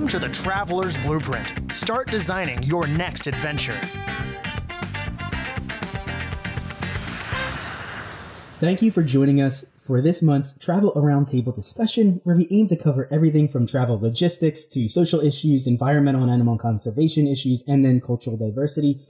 [0.00, 1.74] Welcome to the Traveler's Blueprint.
[1.74, 3.78] Start designing your next adventure.
[8.60, 12.66] Thank you for joining us for this month's Travel Around Table discussion, where we aim
[12.68, 17.84] to cover everything from travel logistics to social issues, environmental and animal conservation issues, and
[17.84, 19.02] then cultural diversity.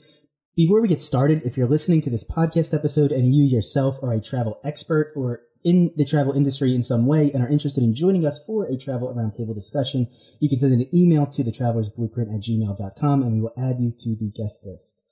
[0.57, 4.13] Before we get started, if you're listening to this podcast episode and you yourself are
[4.13, 7.95] a travel expert or in the travel industry in some way and are interested in
[7.95, 11.91] joining us for a travel roundtable discussion, you can send an email to the traveler's
[11.91, 15.03] blueprint at gmail.com and we will add you to the guest list.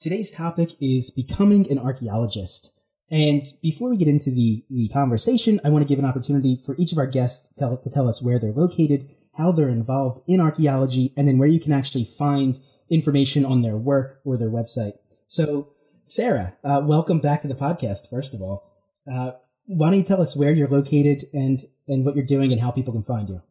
[0.00, 2.72] Today's topic is becoming an archaeologist.
[3.10, 6.76] And before we get into the, the conversation, I want to give an opportunity for
[6.78, 10.22] each of our guests to tell, to tell us where they're located, how they're involved
[10.28, 12.58] in archaeology, and then where you can actually find
[12.90, 14.92] information on their work or their website.
[15.26, 15.72] So,
[16.04, 18.70] Sarah, uh, welcome back to the podcast, first of all.
[19.10, 19.32] Uh,
[19.68, 22.70] why don't you tell us where you're located and, and what you're doing and how
[22.70, 23.42] people can find you?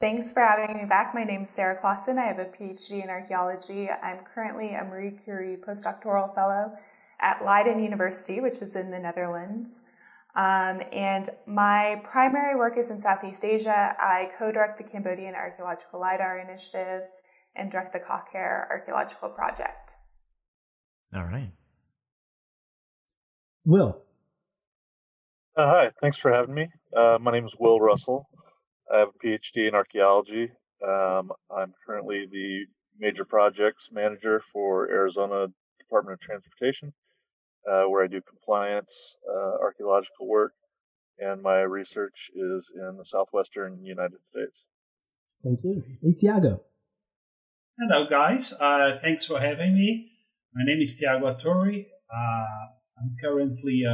[0.00, 1.12] Thanks for having me back.
[1.14, 2.16] My name is Sarah Klassen.
[2.16, 3.90] I have a PhD in archaeology.
[3.90, 6.72] I'm currently a Marie Curie postdoctoral fellow
[7.20, 9.82] at Leiden University, which is in the Netherlands.
[10.34, 13.94] Um, and my primary work is in Southeast Asia.
[13.98, 17.02] I co-direct the Cambodian Archaeological LIDAR Initiative
[17.54, 19.96] and direct the Koh Ker Archaeological Project.
[21.14, 21.52] All right.
[23.66, 24.00] Will,
[25.56, 26.68] uh, hi, thanks for having me.
[26.94, 28.28] Uh, my name is Will Russell.
[28.92, 30.50] I have a PhD in archaeology.
[30.86, 32.64] Um, I'm currently the
[32.98, 36.92] major projects manager for Arizona Department of Transportation,
[37.70, 40.52] uh, where I do compliance uh, archaeological work,
[41.18, 44.66] and my research is in the southwestern United States.
[45.42, 45.82] Thank you.
[46.02, 46.62] Hey, Tiago.
[47.78, 48.52] Hello, guys.
[48.52, 50.12] Uh, thanks for having me.
[50.54, 51.86] My name is Tiago Attorre.
[52.12, 52.66] Uh,
[52.98, 53.84] I'm currently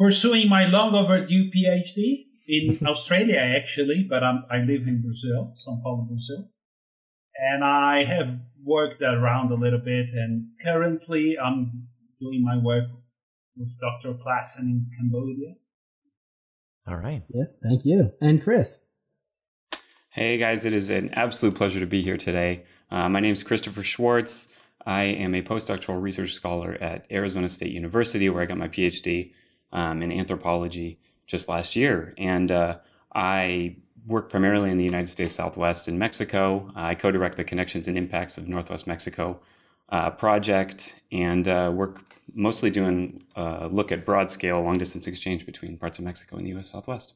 [0.00, 5.82] pursuing my long overdue PhD in Australia, actually, but I'm, I live in Brazil, São
[5.82, 6.48] Paulo, Brazil.
[7.36, 11.86] And I have worked around a little bit, and currently I'm
[12.18, 12.84] doing my work
[13.56, 14.14] with Dr.
[14.14, 15.54] Klassen in Cambodia.
[16.88, 17.22] All right.
[17.28, 18.12] Yeah, thank you.
[18.20, 18.80] And Chris.
[20.12, 22.64] Hey guys, it is an absolute pleasure to be here today.
[22.90, 24.48] Uh, my name is Christopher Schwartz.
[24.84, 29.32] I am a postdoctoral research scholar at Arizona State University, where I got my PhD
[29.72, 32.14] um, in anthropology just last year.
[32.18, 32.78] And uh,
[33.14, 33.76] I
[34.06, 36.70] work primarily in the United States Southwest in Mexico.
[36.74, 39.40] I co direct the Connections and Impacts of Northwest Mexico
[39.90, 42.00] uh, project and uh, work
[42.34, 46.46] mostly doing uh, look at broad scale long distance exchange between parts of Mexico and
[46.46, 46.70] the U.S.
[46.70, 47.14] Southwest.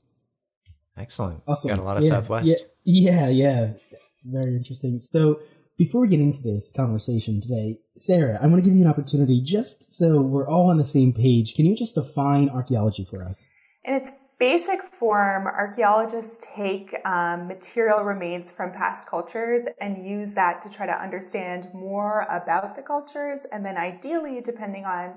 [0.97, 1.43] Excellent.
[1.47, 1.70] Awesome.
[1.70, 2.66] Got a lot of yeah, Southwest.
[2.84, 3.98] Yeah, yeah, yeah.
[4.25, 4.98] Very interesting.
[4.98, 5.41] So,
[5.76, 9.40] before we get into this conversation today, Sarah, I want to give you an opportunity
[9.40, 11.54] just so we're all on the same page.
[11.54, 13.48] Can you just define archaeology for us?
[13.84, 20.62] In its basic form, archaeologists take um, material remains from past cultures and use that
[20.62, 23.46] to try to understand more about the cultures.
[23.50, 25.14] And then ideally, depending on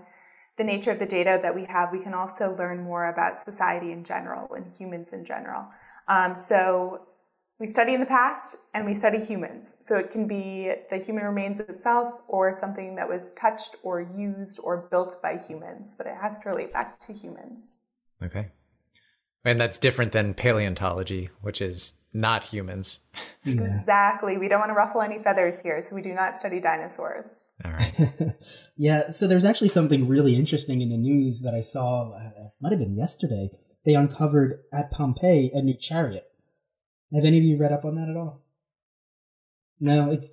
[0.57, 3.91] the nature of the data that we have, we can also learn more about society
[3.91, 5.67] in general and humans in general.
[6.07, 7.07] Um, so
[7.59, 9.75] we study in the past and we study humans.
[9.79, 14.59] So it can be the human remains itself or something that was touched or used
[14.63, 17.77] or built by humans, but it has to relate back to humans.
[18.23, 18.49] Okay.
[19.43, 22.99] And that's different than paleontology, which is not humans.
[23.43, 23.63] Yeah.
[23.63, 24.37] Exactly.
[24.37, 27.45] We don't want to ruffle any feathers here, so we do not study dinosaurs.
[27.63, 28.35] All right.
[28.75, 29.09] yeah.
[29.09, 32.79] So there's actually something really interesting in the news that I saw, uh, might have
[32.79, 33.49] been yesterday.
[33.85, 36.27] They uncovered at Pompeii a new chariot
[37.13, 38.43] have any of you read up on that at all?
[39.79, 40.31] No, it's.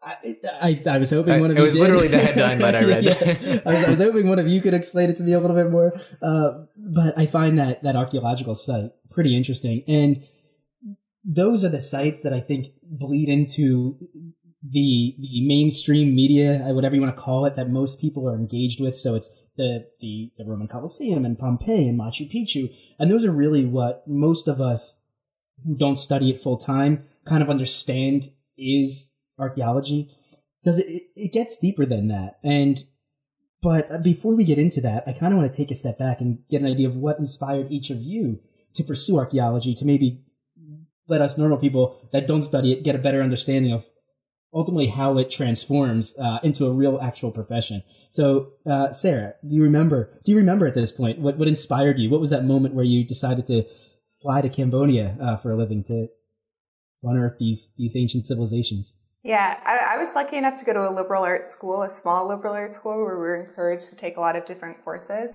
[0.00, 1.62] I, I, I was hoping one of it you.
[1.62, 1.82] It was did.
[1.82, 3.04] literally the headline that I read.
[3.04, 3.60] yeah.
[3.66, 5.56] I, was, I was hoping one of you could explain it to me a little
[5.56, 5.92] bit more.
[6.22, 10.24] Uh, but I find that that archaeological site pretty interesting, and
[11.24, 13.98] those are the sites that I think bleed into
[14.62, 18.36] the the mainstream media, uh, whatever you want to call it, that most people are
[18.36, 18.96] engaged with.
[18.96, 23.32] So it's the the, the Roman Colosseum and Pompeii and Machu Picchu, and those are
[23.32, 25.00] really what most of us
[25.66, 30.10] who don't study it full time kind of understand is archaeology.
[30.64, 32.38] Does it, it gets deeper than that.
[32.42, 32.82] And,
[33.62, 36.20] but before we get into that, I kind of want to take a step back
[36.20, 38.40] and get an idea of what inspired each of you
[38.74, 40.22] to pursue archaeology to maybe
[41.08, 43.86] let us normal people that don't study it get a better understanding of
[44.52, 47.82] ultimately how it transforms uh, into a real actual profession.
[48.10, 50.18] So, uh, Sarah, do you remember?
[50.24, 52.10] Do you remember at this point what what inspired you?
[52.10, 53.64] What was that moment where you decided to
[54.22, 56.08] fly to Cambodia uh, for a living to,
[57.04, 58.96] unearth these these ancient civilizations.
[59.22, 62.28] Yeah, I, I, was lucky enough to go to a liberal arts school, a small
[62.28, 65.34] liberal arts school where we were encouraged to take a lot of different courses.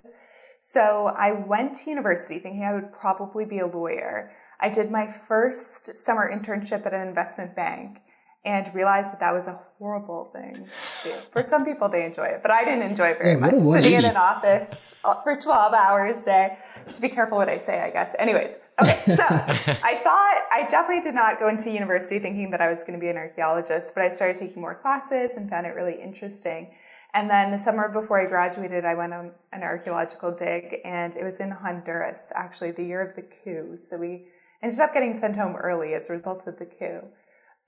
[0.59, 4.31] So I went to university thinking I would probably be a lawyer.
[4.59, 7.99] I did my first summer internship at an investment bank
[8.45, 10.53] and realized that that was a horrible thing
[11.01, 11.15] to do.
[11.31, 13.55] For some people, they enjoy it, but I didn't enjoy it very Yeah, much.
[13.55, 16.57] Sitting in an office uh, for 12 hours a day.
[16.85, 18.15] Just be careful what I say, I guess.
[18.19, 22.69] Anyways, okay, so I thought, I definitely did not go into university thinking that I
[22.69, 25.69] was going to be an archaeologist, but I started taking more classes and found it
[25.69, 26.73] really interesting.
[27.13, 31.23] And then the summer before I graduated, I went on an archaeological dig, and it
[31.23, 33.77] was in Honduras, actually, the year of the coup.
[33.77, 34.25] So we
[34.61, 37.07] ended up getting sent home early as a result of the coup.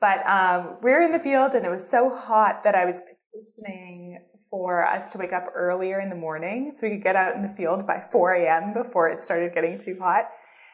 [0.06, 3.02] But um, we were in the field, and it was so hot that I was
[3.02, 4.20] petitioning
[4.52, 7.42] for us to wake up earlier in the morning so we could get out in
[7.42, 8.72] the field by 4 a.m.
[8.72, 10.26] before it started getting too hot.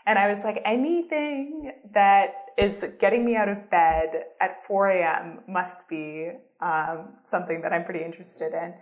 [0.05, 5.39] And I was like, anything that is getting me out of bed at 4 a.m.
[5.47, 8.73] must be um, something that I'm pretty interested in.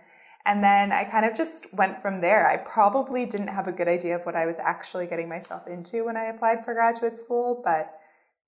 [0.46, 2.48] And then I kind of just went from there.
[2.48, 6.06] I probably didn't have a good idea of what I was actually getting myself into
[6.06, 7.99] when I applied for graduate school, but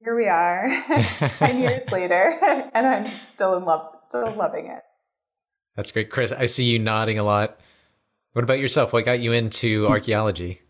[0.04, 0.68] here we are
[1.38, 2.36] 10 years later
[2.74, 4.82] and I'm still in love, still loving it.
[5.76, 6.32] That's great, Chris.
[6.32, 7.58] I see you nodding a lot.
[8.32, 8.92] What about yourself?
[8.92, 10.60] What got you into archaeology?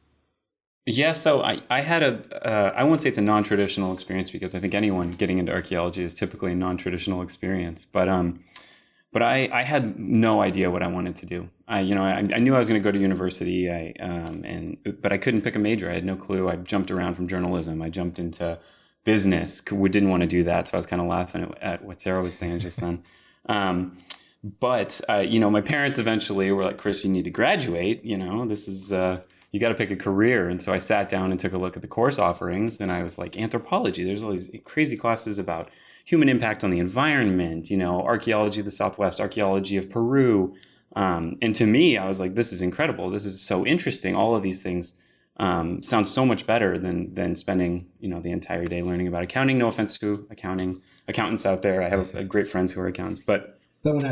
[0.84, 4.54] Yeah, so I, I had a, uh, I won't say it's a non-traditional experience because
[4.54, 7.84] I think anyone getting into archaeology is typically a non-traditional experience.
[7.84, 8.44] But um,
[9.12, 11.48] but I, I had no idea what I wanted to do.
[11.68, 13.70] I you know I, I knew I was going to go to university.
[13.70, 15.88] I um and but I couldn't pick a major.
[15.88, 16.48] I had no clue.
[16.48, 17.80] I jumped around from journalism.
[17.80, 18.58] I jumped into
[19.04, 19.62] business.
[19.70, 22.00] We didn't want to do that, so I was kind of laughing at, at what
[22.00, 23.02] Sarah was saying just then.
[23.44, 23.98] Um,
[24.60, 28.04] but uh, you know, my parents eventually were like, "Chris, you need to graduate.
[28.04, 29.20] You know, this is uh,
[29.50, 31.74] you got to pick a career." And so I sat down and took a look
[31.76, 34.04] at the course offerings, and I was like, "Anthropology.
[34.04, 35.70] There's all these crazy classes about
[36.04, 37.70] human impact on the environment.
[37.70, 40.54] You know, archaeology of the Southwest, archaeology of Peru."
[40.94, 43.10] Um, and to me, I was like, "This is incredible.
[43.10, 44.14] This is so interesting.
[44.14, 44.92] All of these things."
[45.38, 49.22] Um, sounds so much better than than spending you know the entire day learning about
[49.22, 49.58] accounting.
[49.58, 51.82] No offense to accounting accountants out there.
[51.82, 53.58] I have uh, great friends who are accountants, but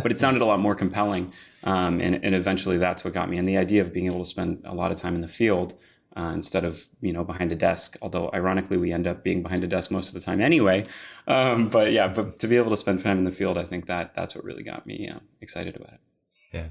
[0.02, 1.32] but it sounded a lot more compelling.
[1.62, 3.38] Um, and, and eventually that's what got me.
[3.38, 5.74] And the idea of being able to spend a lot of time in the field
[6.16, 9.62] uh, instead of, you know, behind a desk, although ironically we end up being behind
[9.62, 10.86] a desk most of the time anyway.
[11.28, 13.86] Um, but yeah, but to be able to spend time in the field, I think
[13.86, 16.00] that that's what really got me uh, excited about it.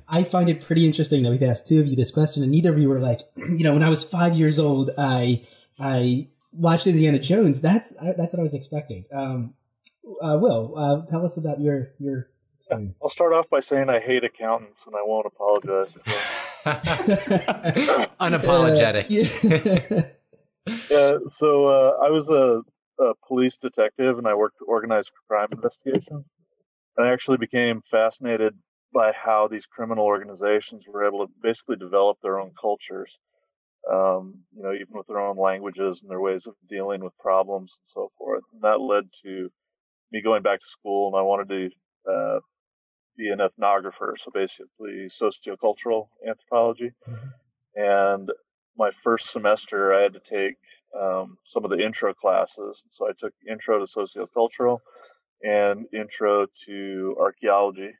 [0.07, 2.73] I find it pretty interesting that we've asked two of you this question, and neither
[2.73, 5.45] of you were like, you know, when I was five years old, I
[5.79, 7.61] I watched Indiana Jones.
[7.61, 9.05] That's I, that's what I was expecting.
[9.13, 9.53] Um,
[10.21, 12.99] uh, Will, uh, tell us about your your experience.
[13.01, 15.93] I'll start off by saying I hate accountants and I won't apologize.
[15.93, 16.01] For
[18.19, 19.05] Unapologetic.
[19.09, 20.75] Yeah.
[20.89, 22.63] yeah, so uh, I was a,
[23.01, 26.31] a police detective and I worked organized crime investigations.
[26.97, 28.55] And I actually became fascinated
[28.93, 33.17] by how these criminal organizations were able to basically develop their own cultures.
[33.89, 37.79] Um, you know, even with their own languages and their ways of dealing with problems
[37.79, 38.43] and so forth.
[38.53, 39.49] And that led to
[40.11, 42.39] me going back to school and I wanted to uh,
[43.17, 46.91] be an ethnographer, so basically sociocultural anthropology.
[47.75, 48.29] And
[48.77, 50.55] my first semester, I had to take
[50.99, 52.83] um, some of the intro classes.
[52.89, 54.79] So I took intro to sociocultural
[55.43, 57.91] and intro to archaeology.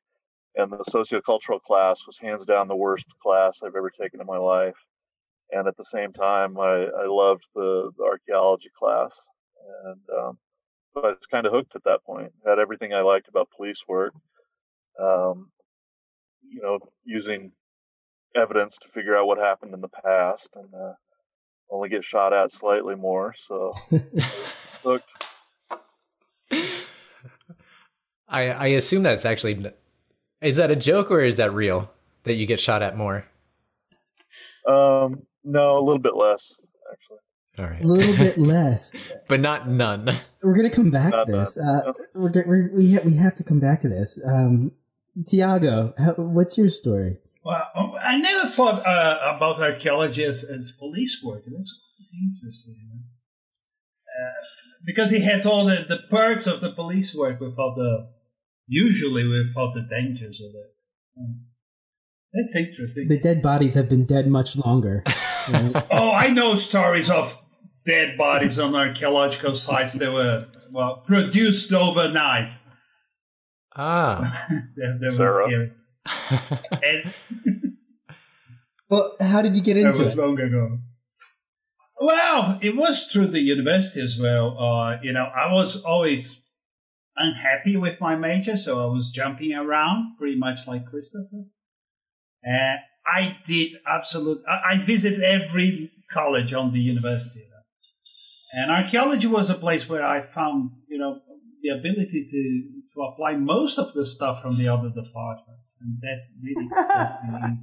[0.59, 4.37] And the sociocultural class was hands down the worst class I've ever taken in my
[4.37, 4.75] life.
[5.51, 9.15] And at the same time, I, I loved the, the archaeology class.
[9.85, 10.37] And um,
[10.93, 12.33] but I was kind of hooked at that point.
[12.45, 14.13] Had everything I liked about police work.
[14.99, 15.49] Um,
[16.41, 17.53] you know, using
[18.35, 20.93] evidence to figure out what happened in the past, and uh,
[21.69, 23.33] only get shot at slightly more.
[23.37, 23.97] So I
[24.83, 25.13] hooked.
[28.27, 29.71] I I assume that's actually
[30.41, 31.91] is that a joke or is that real
[32.23, 33.25] that you get shot at more?
[34.67, 36.53] Um, no, a little bit less
[36.91, 37.17] actually.
[37.57, 38.93] All a little bit less.
[39.27, 40.19] but not none.
[40.41, 41.57] We're gonna come back Not to this.
[41.57, 44.19] Uh, we're, we're, we ha- we have to come back to this.
[44.25, 44.71] Um,
[45.27, 47.17] Tiago, how, what's your story?
[47.43, 47.61] Well,
[48.01, 52.75] I never thought uh, about archaeology as, as police work, and that's quite interesting.
[52.79, 53.01] you know.
[54.07, 54.33] Uh,
[54.85, 58.07] because he has all the, the perks of the police work without the,
[58.69, 60.71] usually without the dangers of it.
[61.19, 61.41] Um,
[62.31, 63.07] that's interesting.
[63.09, 65.03] The dead bodies have been dead much longer.
[65.49, 65.85] right?
[65.91, 67.35] oh, I know stories of
[67.85, 72.51] dead bodies on archaeological sites that were, well, produced overnight.
[73.75, 74.19] Ah,
[74.77, 75.47] that, that was Sarah.
[75.47, 75.71] scary.
[76.71, 77.73] And
[78.89, 80.21] well, how did you get That into was it?
[80.21, 80.79] long ago.
[82.01, 84.57] Well, it was through the university as well.
[84.57, 86.39] Uh, you know, I was always
[87.19, 91.43] unhappy with my major, so I was jumping around pretty much like Christopher.
[92.43, 94.41] And I did absolute.
[94.47, 97.43] I, I visited every college on the university.
[98.51, 101.19] And archaeology was a place where I found, you know,
[101.61, 105.77] the ability to, to apply most of the stuff from the other departments.
[105.81, 106.69] And that really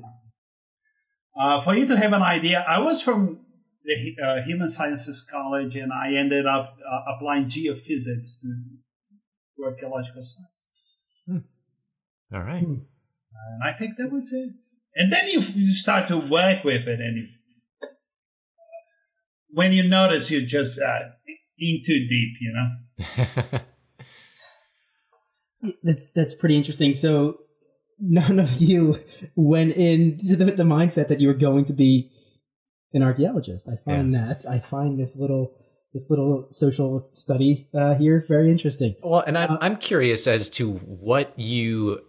[1.40, 3.40] uh, for you to have an idea, I was from
[3.84, 8.54] the uh, Human Sciences College and I ended up uh, applying geophysics to,
[9.56, 10.68] to archaeological science.
[11.26, 12.36] Hmm.
[12.36, 12.62] All right.
[12.62, 12.72] Hmm.
[12.72, 14.54] And I think that was it.
[14.94, 17.28] And then you, you start to work with it, and you,
[19.50, 21.00] when you notice you're just uh,
[21.58, 23.60] in too deep, you know.
[25.82, 26.94] that's that's pretty interesting.
[26.94, 27.40] So
[27.98, 28.96] none of you
[29.34, 32.10] went into the, the mindset that you were going to be
[32.92, 33.68] an archaeologist.
[33.68, 34.26] I find yeah.
[34.26, 35.54] that I find this little
[35.96, 38.94] this little social study uh, here very interesting.
[39.02, 42.02] Well, and I'm uh, I'm curious as to what you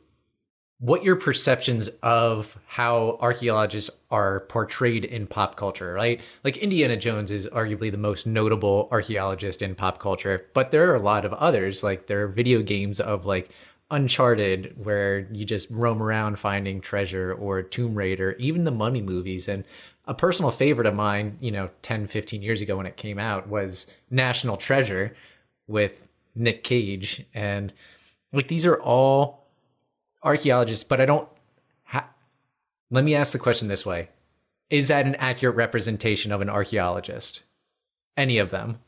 [0.80, 6.22] what your perceptions of how archaeologists are portrayed in pop culture, right?
[6.44, 10.96] Like Indiana Jones is arguably the most notable archaeologist in pop culture, but there are
[10.96, 11.84] a lot of others.
[11.84, 13.50] Like there are video games of like
[13.90, 19.48] Uncharted, where you just roam around finding treasure, or Tomb Raider, even the Mummy movies.
[19.48, 19.64] And
[20.08, 23.48] a personal favorite of mine, you know, 10, 15 years ago when it came out
[23.50, 25.16] was National Treasure
[25.68, 27.26] with Nick Cage.
[27.34, 27.74] And
[28.32, 29.48] like these are all
[30.24, 31.28] archaeologists, but I don't.
[31.86, 32.10] Ha-
[32.90, 34.10] Let me ask the question this way
[34.70, 37.44] Is that an accurate representation of an archaeologist?
[38.16, 38.80] Any of them?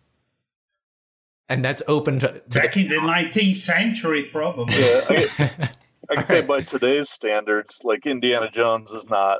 [1.52, 4.80] and that's open to, to back the- in the 19th century, probably.
[4.80, 5.70] Yeah, I,
[6.12, 9.40] I can say by today's standards, like Indiana Jones is not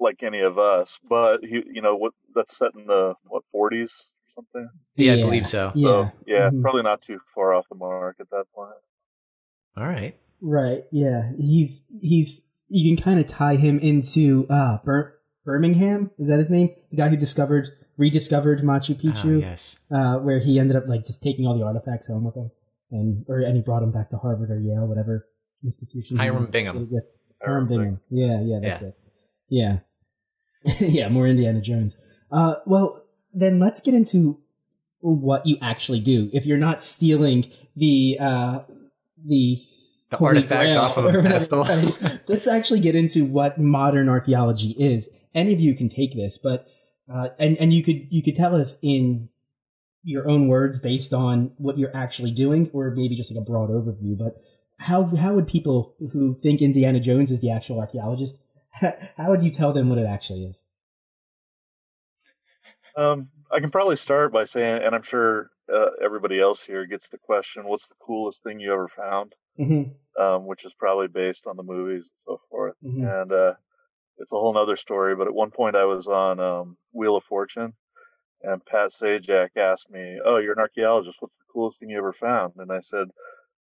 [0.00, 3.84] like any of us, but he, you know, what that's set in the what 40s
[3.84, 4.68] or something.
[4.96, 5.18] Yeah, yeah.
[5.18, 5.72] I believe so.
[5.74, 6.62] Yeah, so, yeah, mm-hmm.
[6.62, 8.70] probably not too far off the mark at that point.
[9.76, 10.16] All right.
[10.40, 10.84] Right.
[10.90, 16.10] Yeah, he's he's you can kind of tie him into uh Bir- Birmingham.
[16.18, 16.70] Is that his name?
[16.90, 19.40] The guy who discovered rediscovered Machu ah, Picchu.
[19.40, 19.78] yes.
[19.90, 22.50] Uh, where he ended up like just taking all the artifacts home with him,
[22.90, 25.26] and or and he brought them back to Harvard or Yale, whatever
[25.64, 26.16] institution.
[26.16, 26.90] Hiram Bingham.
[27.42, 28.00] Hiram Bingham.
[28.10, 28.88] Yeah, yeah, that's yeah.
[28.88, 28.98] it.
[29.50, 29.78] Yeah,
[30.80, 31.96] yeah, more Indiana Jones.
[32.30, 34.40] Uh, well, then let's get into
[35.00, 36.28] what you actually do.
[36.32, 38.60] If you're not stealing the uh,
[39.24, 39.62] the
[40.10, 41.64] the artifact off of a pedestal.
[42.28, 45.10] Let's actually get into what modern archaeology is.
[45.34, 46.66] Any of you can take this, but
[47.12, 49.28] uh, and and you could you could tell us in
[50.02, 53.68] your own words based on what you're actually doing, or maybe just like a broad
[53.70, 54.16] overview.
[54.16, 54.42] But
[54.78, 58.40] how how would people who think Indiana Jones is the actual archaeologist,
[59.16, 60.64] how would you tell them what it actually is?
[62.96, 67.08] Um, I can probably start by saying, and I'm sure uh, everybody else here gets
[67.08, 70.22] the question, "What's the coolest thing you ever found?" Mm-hmm.
[70.22, 72.74] Um, which is probably based on the movies and so forth.
[72.84, 73.04] Mm-hmm.
[73.04, 73.54] And uh,
[74.18, 75.14] it's a whole nother story.
[75.14, 77.72] But at one point, I was on um, Wheel of Fortune,
[78.42, 81.18] and Pat Sajak asked me, "Oh, you're an archaeologist.
[81.20, 83.08] What's the coolest thing you ever found?" And I said,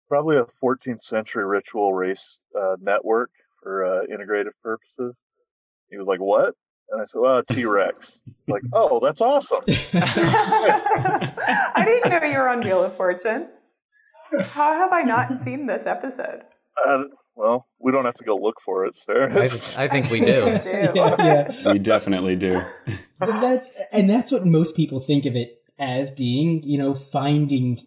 [0.09, 3.31] "Probably a 14th century ritual race uh, network
[3.65, 5.21] for uh, integrative purposes."
[5.91, 6.55] He was like, "What?"
[6.91, 9.63] And I said, "Well, T Rex." like, "Oh, that's awesome."
[9.95, 13.49] I didn't know you were on Wheel of Fortune.
[14.41, 16.43] How have I not seen this episode?
[16.87, 17.05] Uh,
[17.37, 19.29] well, we don't have to go look for it, sir.
[19.33, 20.59] I, I think we do.
[20.59, 20.71] do.
[20.71, 21.73] yeah, yeah.
[21.73, 22.61] We definitely do.
[23.19, 27.87] But that's and that's what most people think of it as being, you know, finding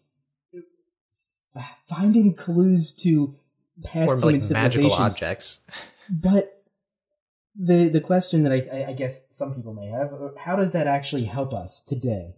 [1.88, 3.36] finding clues to
[3.84, 5.60] past or like magical objects.
[6.10, 6.64] But
[7.56, 11.26] the the question that I, I guess some people may have: How does that actually
[11.26, 12.36] help us today?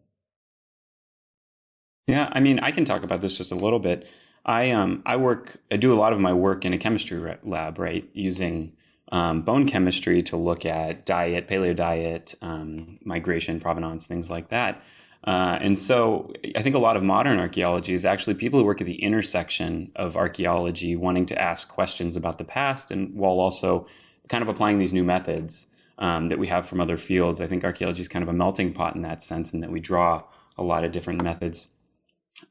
[2.08, 4.10] Yeah, I mean, I can talk about this just a little bit.
[4.46, 7.78] I um I work I do a lot of my work in a chemistry lab,
[7.78, 8.74] right, using
[9.12, 14.82] um, bone chemistry to look at diet, paleo diet, um, migration, provenance, things like that.
[15.24, 18.82] Uh, and so I think a lot of modern archaeology is actually people who work
[18.82, 23.88] at the intersection of archaeology, wanting to ask questions about the past, and while also
[24.30, 27.42] kind of applying these new methods um, that we have from other fields.
[27.42, 29.82] I think archaeology is kind of a melting pot in that sense, and that we
[29.82, 30.24] draw
[30.58, 31.68] a lot of different methods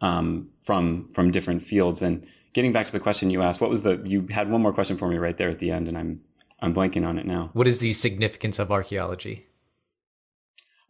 [0.01, 2.03] um, from from different fields.
[2.03, 4.75] And getting back to the question you asked, what was the you had one more
[4.75, 6.21] question for me right there at the end, and I'm
[6.61, 7.51] I'm blanking on it now.
[7.55, 9.48] What is the significance of archaeology?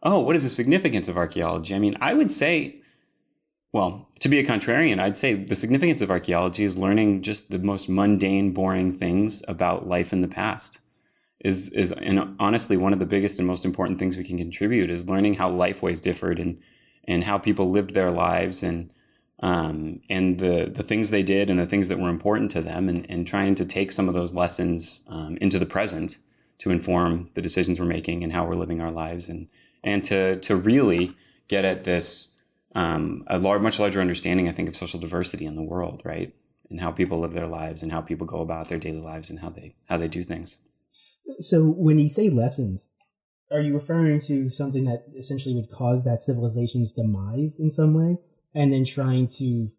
[0.01, 1.75] Oh, what is the significance of archaeology?
[1.75, 2.81] I mean, I would say,
[3.73, 7.59] well, to be a contrarian, I'd say the significance of archaeology is learning just the
[7.59, 10.79] most mundane, boring things about life in the past.
[11.39, 14.89] Is is and honestly one of the biggest and most important things we can contribute
[14.89, 16.59] is learning how lifeways differed and
[17.05, 18.89] and how people lived their lives and
[19.41, 22.89] um, and the the things they did and the things that were important to them
[22.89, 26.17] and, and trying to take some of those lessons um, into the present
[26.57, 29.47] to inform the decisions we're making and how we're living our lives and
[29.83, 31.15] and to to really
[31.47, 32.31] get at this
[32.75, 36.33] um, a large, much larger understanding, I think, of social diversity in the world, right?
[36.69, 39.39] And how people live their lives and how people go about their daily lives and
[39.39, 40.57] how they how they do things.
[41.39, 42.89] So when you say lessons,
[43.51, 48.17] are you referring to something that essentially would cause that civilization's demise in some way,
[48.53, 49.69] and then trying to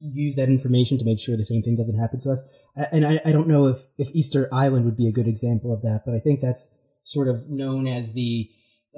[0.00, 2.42] use that information to make sure the same thing doesn't happen to us?
[2.90, 5.82] And I, I don't know if, if Easter Island would be a good example of
[5.82, 6.74] that, but I think that's
[7.04, 8.50] sort of known as the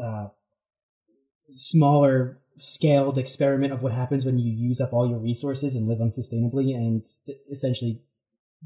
[0.02, 0.28] uh,
[1.52, 5.98] smaller scaled experiment of what happens when you use up all your resources and live
[5.98, 7.06] unsustainably and
[7.50, 8.00] essentially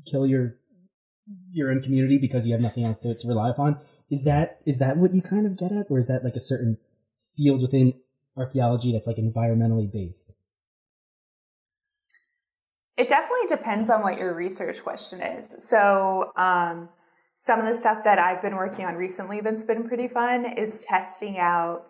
[0.04, 0.56] kill your
[1.50, 3.78] your own community because you have nothing else to, to rely upon.
[4.10, 6.40] Is that is that what you kind of get at, or is that like a
[6.40, 6.78] certain
[7.36, 7.94] field within
[8.36, 10.36] archaeology that's like environmentally based?
[12.96, 15.54] It definitely depends on what your research question is.
[15.68, 16.88] So, um,
[17.36, 20.84] some of the stuff that I've been working on recently that's been pretty fun is
[20.88, 21.86] testing out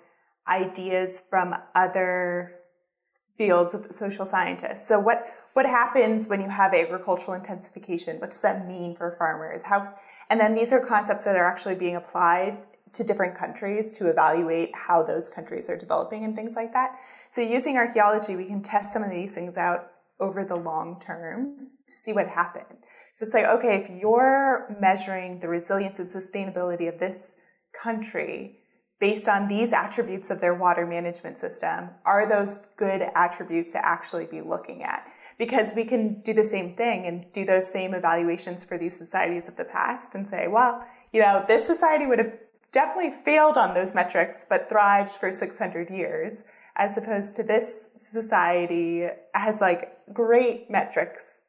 [0.48, 2.56] ideas from other
[3.36, 4.88] fields of social scientists.
[4.88, 8.18] So what what happens when you have agricultural intensification?
[8.20, 9.62] What does that mean for farmers?
[9.62, 9.94] How
[10.28, 12.58] and then these are concepts that are actually being applied
[12.92, 16.96] to different countries to evaluate how those countries are developing and things like that.
[17.30, 21.68] So using archaeology, we can test some of these things out over the long term
[21.86, 22.78] to see what happened.
[23.14, 27.36] So it's like, okay, if you're measuring the resilience and sustainability of this
[27.82, 28.60] country,
[28.98, 34.26] based on these attributes of their water management system, are those good attributes to actually
[34.26, 35.06] be looking at?
[35.38, 39.48] Because we can do the same thing and do those same evaluations for these societies
[39.48, 42.32] of the past and say, well, you know, this society would have
[42.72, 46.44] definitely failed on those metrics, but thrived for 600 years,
[46.76, 51.42] as opposed to this society has like great metrics,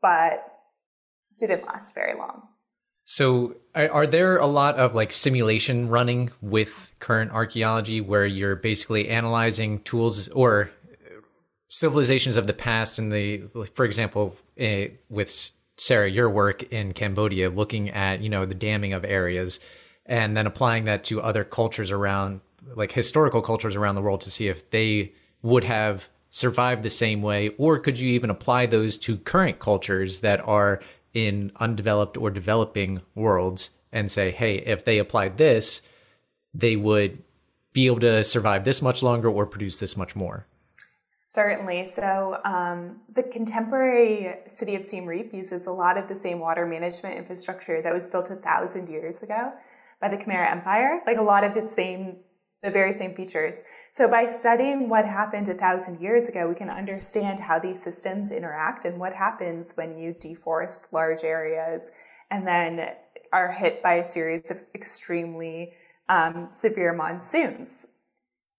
[0.00, 0.46] but
[1.38, 2.48] didn't last very long.
[3.04, 9.08] So, are there a lot of like simulation running with current archaeology where you're basically
[9.08, 10.70] analyzing tools or
[11.68, 13.42] civilizations of the past and the,
[13.74, 18.92] for example, uh, with Sarah, your work in Cambodia, looking at you know the damming
[18.92, 19.60] of areas,
[20.06, 22.40] and then applying that to other cultures around,
[22.74, 27.22] like historical cultures around the world, to see if they would have survived the same
[27.22, 30.80] way, or could you even apply those to current cultures that are
[31.14, 35.80] in undeveloped or developing worlds and say, hey, if they applied this,
[36.52, 37.22] they would
[37.72, 40.46] be able to survive this much longer or produce this much more.
[41.10, 41.92] Certainly.
[41.94, 46.66] So, um, the contemporary city of Siem Reap uses a lot of the same water
[46.66, 49.52] management infrastructure that was built a thousand years ago
[50.00, 51.00] by the Khmer Empire.
[51.06, 52.18] Like a lot of the same
[52.64, 53.62] the very same features.
[53.92, 58.32] So by studying what happened a thousand years ago, we can understand how these systems
[58.32, 61.90] interact and what happens when you deforest large areas
[62.30, 62.96] and then
[63.32, 65.74] are hit by a series of extremely
[66.08, 67.86] um, severe monsoons.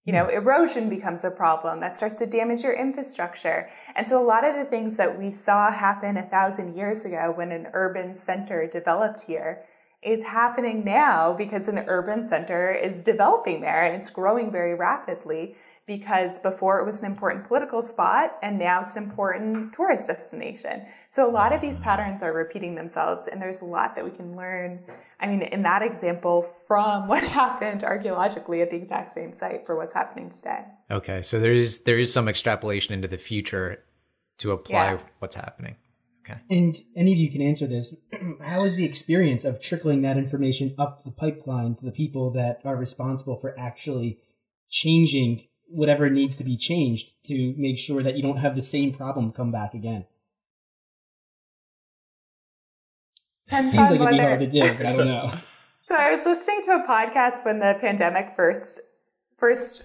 [0.04, 3.68] You know, erosion becomes a problem that starts to damage your infrastructure.
[3.96, 7.32] And so a lot of the things that we saw happen a thousand years ago
[7.34, 9.64] when an urban center developed here
[10.02, 15.56] is happening now because an urban center is developing there and it's growing very rapidly
[15.86, 20.84] because before it was an important political spot and now it's an important tourist destination.
[21.08, 24.10] So a lot of these patterns are repeating themselves and there's a lot that we
[24.10, 24.80] can learn.
[25.20, 29.76] I mean, in that example from what happened archaeologically at the exact same site for
[29.76, 30.64] what's happening today.
[30.90, 31.22] Okay.
[31.22, 33.84] So there is, there is some extrapolation into the future
[34.38, 34.98] to apply yeah.
[35.20, 35.76] what's happening.
[36.28, 36.40] Okay.
[36.50, 37.94] And any of you can answer this.
[38.42, 42.60] How is the experience of trickling that information up the pipeline to the people that
[42.64, 44.18] are responsible for actually
[44.68, 48.92] changing whatever needs to be changed to make sure that you don't have the same
[48.92, 50.06] problem come back again?
[53.48, 55.34] Seems like it'd be hard to do, but I don't know.
[55.88, 58.80] So I was listening to a podcast when the pandemic first
[59.38, 59.84] first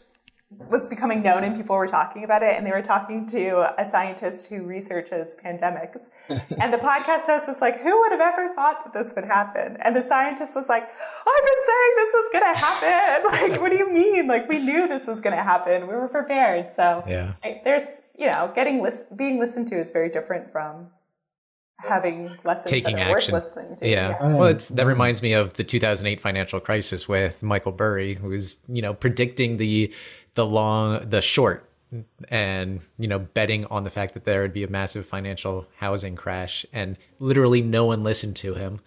[0.57, 3.89] was becoming known and people were talking about it and they were talking to a
[3.89, 8.83] scientist who researches pandemics and the podcast host was like who would have ever thought
[8.83, 12.53] that this would happen and the scientist was like i've been saying this was going
[12.53, 15.87] to happen like what do you mean like we knew this was going to happen
[15.87, 17.33] we were prepared so yeah
[17.63, 20.87] there's you know getting list being listened to is very different from
[21.87, 23.33] having lessons taking that are action.
[23.33, 23.87] worth listening to.
[23.87, 24.09] Yeah.
[24.09, 24.35] yeah.
[24.35, 28.59] Well, it's that reminds me of the 2008 financial crisis with Michael Burry, who was,
[28.67, 29.93] you know, predicting the
[30.35, 31.69] the long, the short,
[32.29, 36.15] and you know, betting on the fact that there would be a massive financial housing
[36.15, 38.79] crash, and literally no one listened to him.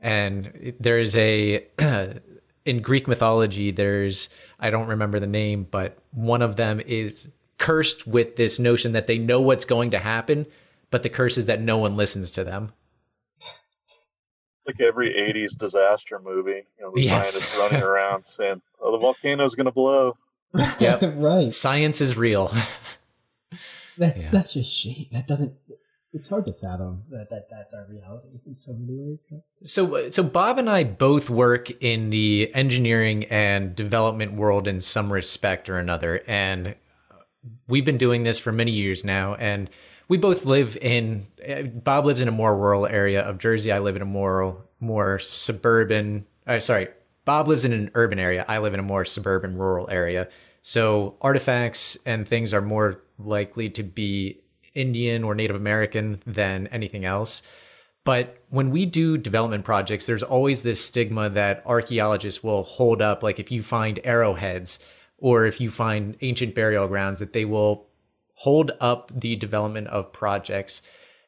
[0.00, 1.66] And there is a
[2.64, 8.06] in Greek mythology, there's I don't remember the name, but one of them is cursed
[8.06, 10.46] with this notion that they know what's going to happen,
[10.90, 12.72] but the curse is that no one listens to them
[14.68, 17.32] like every 80s disaster movie you know the yes.
[17.32, 20.16] scientists running around saying oh the volcano's going to blow
[20.54, 21.02] Yep.
[21.16, 21.52] right.
[21.52, 22.52] Science is real.
[23.98, 24.42] That's Yeah.
[24.42, 25.06] such a shame.
[25.12, 25.54] That doesn't.
[26.14, 29.26] It's hard to fathom that, that that's our reality in so many ways.
[29.30, 34.80] But So, so Bob and I both work in the engineering and development world in
[34.80, 36.76] some respect or another, and
[37.68, 39.34] we've been doing this for many years now.
[39.34, 39.68] And
[40.08, 41.26] we both live in.
[41.46, 43.70] uh, Bob lives in a more rural area of Jersey.
[43.70, 46.24] I live in a more more suburban.
[46.46, 46.88] Uh, sorry,
[47.28, 48.42] Bob lives in an urban area.
[48.48, 50.28] I live in a more suburban rural area.
[50.62, 54.40] So artifacts and things are more likely to be
[54.74, 57.42] Indian or Native American than anything else.
[58.02, 63.22] But when we do development projects, there's always this stigma that archaeologists will hold up,
[63.22, 64.78] like if you find arrowheads
[65.18, 67.88] or if you find ancient burial grounds, that they will
[68.36, 70.80] hold up the development of projects.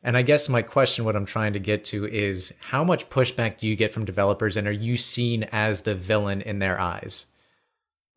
[0.02, 3.58] And I guess my question, what I'm trying to get to is how much pushback
[3.58, 7.26] do you get from developers and are you seen as the villain in their eyes?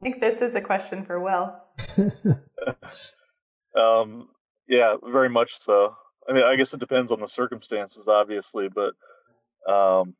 [0.02, 1.56] I think this is a question for Will.
[3.76, 4.30] Um,
[4.67, 5.96] yeah, very much so.
[6.28, 8.93] I mean, I guess it depends on the circumstances, obviously, but
[9.72, 10.15] um,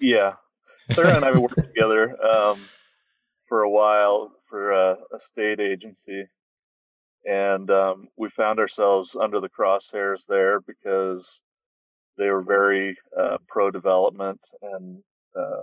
[0.00, 0.34] yeah,
[0.92, 2.60] Sarah and I worked together um,
[3.48, 6.24] for a while for a, a state agency,
[7.26, 11.42] and um, we found ourselves under the crosshairs there because
[12.18, 15.02] they were very uh, pro development and
[15.36, 15.62] uh,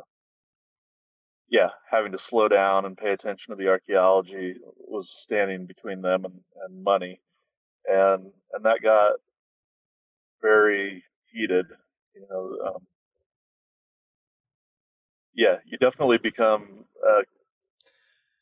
[1.52, 6.24] yeah, having to slow down and pay attention to the archaeology was standing between them
[6.24, 7.20] and, and money,
[7.86, 9.14] and and that got
[10.42, 11.66] very heated.
[12.16, 12.88] You know, um,
[15.36, 16.86] yeah, you definitely become.
[17.06, 17.22] Uh,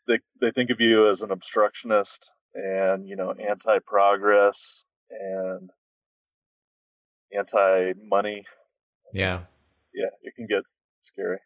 [0.08, 5.70] they they think of you as an obstructionist and you know anti-progress and
[7.38, 8.46] anti-money.
[9.14, 9.42] Yeah.
[9.94, 10.64] Yeah, it can get
[11.04, 11.40] scary.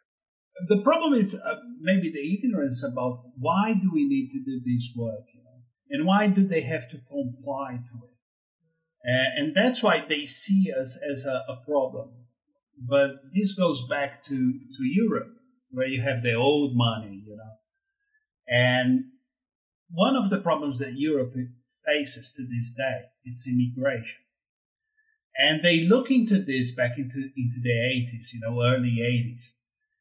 [0.67, 4.93] The problem is uh, maybe the ignorance about why do we need to do this
[4.95, 8.17] work, you know, and why do they have to comply to it,
[9.09, 12.11] uh, and that's why they see us as a, a problem.
[12.77, 15.33] But this goes back to to Europe,
[15.71, 17.53] where you have the old money, you know,
[18.47, 19.05] and
[19.93, 21.33] one of the problems that Europe
[21.85, 24.19] faces to this day it's immigration.
[25.37, 29.53] And they look into this back into into the 80s, you know, early 80s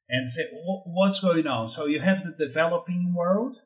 [0.08, 0.42] and say
[0.86, 1.68] what's going on?
[1.68, 3.56] So you have the developing world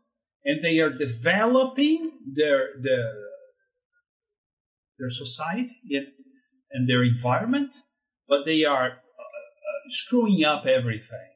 [0.44, 3.14] and they are developing their their
[4.98, 7.72] their society and, their environment
[8.28, 11.30] but they are uh, uh, screwing up everything.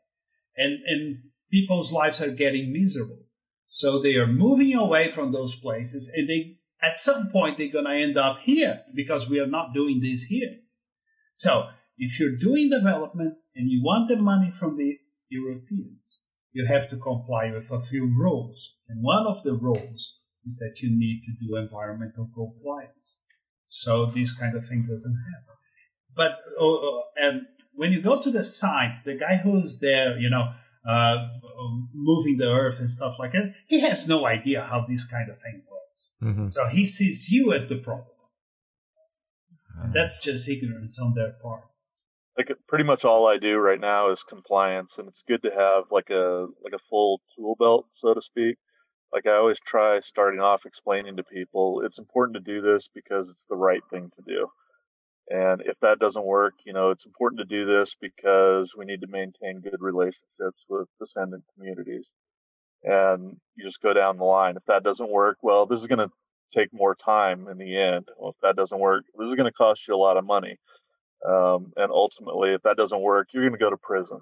[0.57, 3.25] And and people's lives are getting miserable
[3.73, 7.85] so they are moving away from those places and they at some point they're going
[7.85, 10.57] to end up here because we are not doing this here
[11.33, 16.89] so if you're doing development and you want the money from the Europeans, you have
[16.89, 18.75] to comply with a few rules.
[18.89, 23.23] And one of the rules is that you need to do environmental compliance.
[23.67, 25.55] So this kind of thing doesn't happen.
[26.17, 30.31] But oh, oh, and when you go to the site, the guy who's there, you
[30.31, 30.53] know,
[30.87, 31.29] uh,
[31.93, 35.37] moving the earth and stuff like that, he has no idea how this kind of
[35.39, 36.15] thing works.
[36.23, 36.49] Mm-hmm.
[36.49, 38.07] So he sees you as the problem.
[39.93, 41.65] That's just ignorance on their part.
[42.37, 45.85] like pretty much all I do right now is compliance, and it's good to have
[45.91, 48.57] like a like a full tool belt, so to speak.
[49.13, 53.29] Like I always try starting off explaining to people, it's important to do this because
[53.29, 54.49] it's the right thing to do.
[55.31, 59.01] And if that doesn't work, you know, it's important to do this because we need
[59.03, 62.09] to maintain good relationships with descendant communities.
[62.83, 64.57] And you just go down the line.
[64.57, 66.11] If that doesn't work, well, this is going to
[66.53, 68.09] take more time in the end.
[68.19, 70.59] Well, if that doesn't work, this is going to cost you a lot of money.
[71.25, 74.21] Um, and ultimately, if that doesn't work, you're going to go to prison.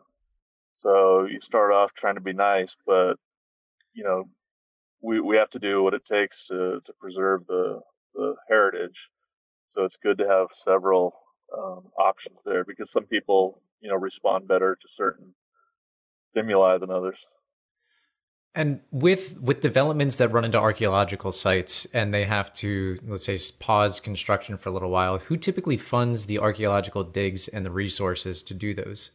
[0.83, 3.17] So you start off trying to be nice, but
[3.95, 4.29] you know,
[5.01, 7.81] we we have to do what it takes to to preserve the
[8.15, 9.09] the heritage.
[9.75, 11.15] So it's good to have several
[11.57, 15.35] um, options there because some people, you know, respond better to certain
[16.31, 17.27] stimuli than others.
[18.55, 23.39] And with with developments that run into archaeological sites and they have to let's say
[23.61, 28.43] pause construction for a little while, who typically funds the archaeological digs and the resources
[28.43, 29.13] to do those?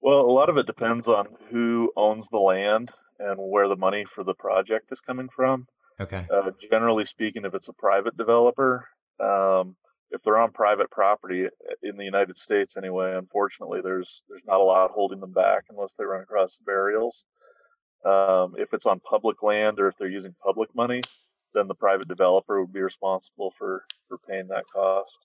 [0.00, 4.04] Well, a lot of it depends on who owns the land and where the money
[4.04, 5.66] for the project is coming from.
[6.00, 6.26] Okay.
[6.32, 8.88] Uh, generally speaking, if it's a private developer,
[9.20, 9.76] um,
[10.10, 11.46] if they're on private property
[11.82, 15.94] in the United States anyway, unfortunately, there's there's not a lot holding them back unless
[15.98, 17.24] they run across burials.
[18.04, 21.00] Um, if it's on public land or if they're using public money,
[21.54, 25.16] then the private developer would be responsible for for paying that cost.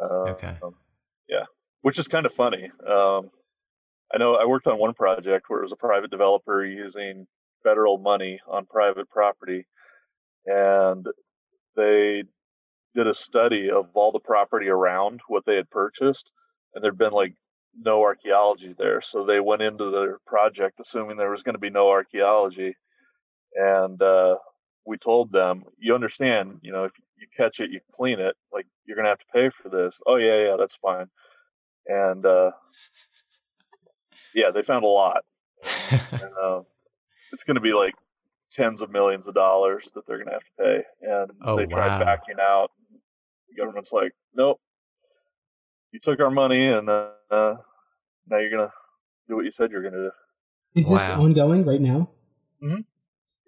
[0.00, 0.56] Uh, Okay.
[0.62, 0.74] Um,
[1.28, 1.44] yeah,
[1.82, 2.70] which is kind of funny.
[2.86, 3.30] Um,
[4.14, 7.26] I know I worked on one project where it was a private developer using
[7.62, 9.66] federal money on private property,
[10.46, 11.06] and
[11.76, 12.24] they
[12.94, 16.30] did a study of all the property around what they had purchased,
[16.74, 17.34] and there'd been like
[17.76, 19.00] no archaeology there.
[19.00, 22.76] So they went into their project assuming there was going to be no archaeology,
[23.54, 24.36] and uh,
[24.86, 28.66] we told them, you understand, you know, if you catch it, you clean it, like
[28.86, 29.98] you're going to have to pay for this.
[30.06, 31.06] Oh yeah, yeah, that's fine.
[31.86, 32.52] And uh,
[34.34, 35.24] yeah, they found a lot.
[35.90, 36.60] and, uh,
[37.32, 37.94] it's going to be like
[38.54, 41.66] tens of millions of dollars that they're going to have to pay, and Oh, they
[41.66, 42.04] tried wow.
[42.04, 42.70] backing out.
[43.48, 44.60] The government's like, nope,
[45.92, 47.56] you took our money, and uh, uh,
[48.28, 48.72] now you're going to
[49.28, 50.10] do what you said you're going to do.
[50.76, 51.22] Is this Wow.
[51.22, 52.10] ongoing right now?
[52.62, 52.84] Mhm.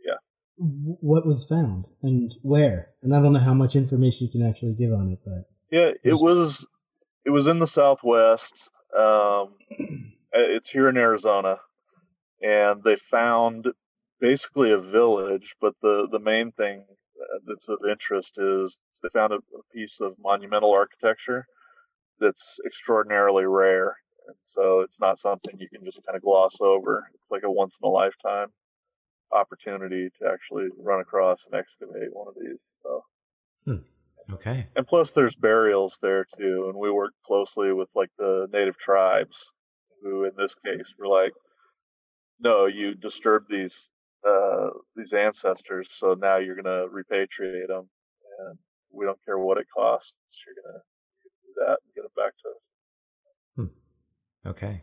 [0.05, 0.15] Yeah.
[0.59, 2.91] W- What was found and where?
[3.03, 5.89] And I don't know how much information you can actually give on it, but Yeah,
[5.89, 6.67] it Just- was
[7.25, 8.69] it was in the Southwest.
[8.97, 9.57] Um,
[10.33, 11.59] it's here in Arizona,
[12.41, 13.67] and they found
[14.21, 15.55] basically a village.
[15.61, 16.85] But the the main thing
[17.21, 21.47] uh, that's of interest is they found a, a piece of monumental architecture
[22.21, 23.97] that's extraordinarily rare,
[24.29, 27.09] and so it's not something you can just kind of gloss over.
[27.15, 28.49] It's like a once in a lifetime
[29.33, 32.63] opportunity to actually run across and excavate one of these.
[32.83, 33.03] So
[34.33, 34.67] Okay.
[34.77, 39.45] and plus there's burials there too and we work closely with like the native tribes
[40.03, 41.33] who in this case were like
[42.41, 43.91] no you disturbed these
[44.27, 47.89] uh these ancestors so now you're going to repatriate them
[48.41, 48.59] and
[48.91, 50.15] we don't care what it costs
[50.47, 50.83] you're going to
[51.45, 52.57] do that and get them back to us
[54.47, 54.83] Okay.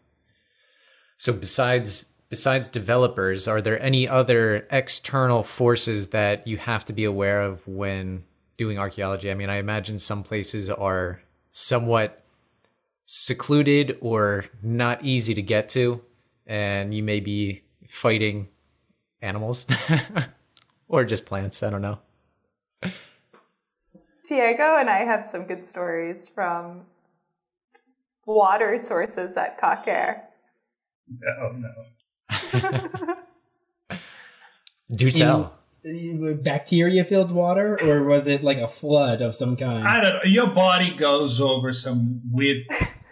[1.18, 7.04] So besides besides developers, are there any other external forces that you have to be
[7.06, 8.24] aware of when
[8.58, 9.32] doing archaeology?
[9.32, 12.24] I mean, I imagine some places are somewhat
[13.06, 16.02] secluded or not easy to get to,
[16.48, 18.50] and you may be fighting
[19.24, 19.66] animals
[20.88, 21.64] or just plants.
[21.64, 22.00] I don't know.
[24.26, 26.84] Tiago and I have some good stories from
[28.26, 30.24] water sources at Koh Ker.
[31.42, 31.70] Oh no.
[34.96, 35.58] Do tell.
[36.42, 39.88] bacteria filled water, or was it like a flood of some kind?
[39.88, 40.24] I don't know.
[40.24, 42.66] Your body goes over some weird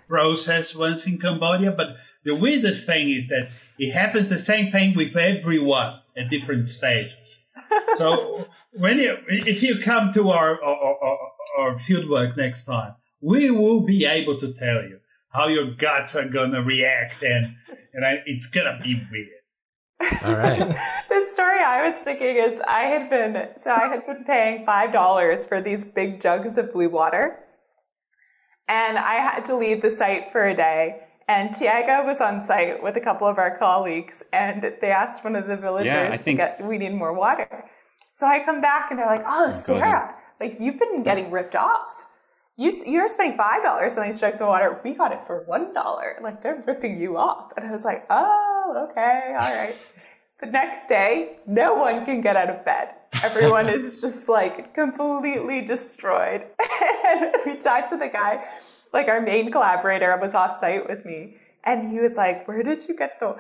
[0.08, 4.96] process once in Cambodia, but the weirdest thing is that it happens the same thing
[4.96, 7.42] with everyone at different stages.
[7.94, 11.18] So when you, if you come to our, our, our,
[11.60, 16.16] our field work next time, we will be able to tell you how your guts
[16.16, 17.56] are gonna react, and
[17.94, 19.30] and I, it's gonna be weird.
[20.26, 20.60] All right.
[21.10, 24.92] the story I was thinking is I had been so I had been paying five
[24.92, 27.40] dollars for these big jugs of blue water,
[28.68, 31.04] and I had to leave the site for a day.
[31.32, 35.36] And Tiago was on site with a couple of our colleagues, and they asked one
[35.42, 37.50] of the villagers Yeah, I to think- get we need more water.
[38.18, 40.06] So I come back and they're like, "Oh, Sarah,
[40.42, 41.94] like you've been getting ripped off.
[42.58, 44.70] You you're spending five dollars on these jugs of water.
[44.84, 46.10] We got it for one dollar.
[46.22, 49.76] Like they're ripping you off." And I was like, "Oh, okay, all right."
[50.42, 51.12] The next day,
[51.46, 52.88] no one can get out of bed.
[53.24, 56.42] Everyone is just like completely destroyed.
[57.08, 58.34] and we talked to the guy,
[58.94, 62.88] like our main collaborator was off site with me, and he was like, Where did
[62.88, 63.36] you get the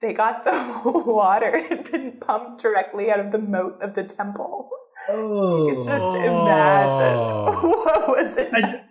[0.00, 4.02] they got the water it had been pumped directly out of the moat of the
[4.04, 4.68] temple.
[5.10, 7.44] oh, you Just imagine Oh.
[7.84, 8.52] what was it?
[8.52, 8.84] I-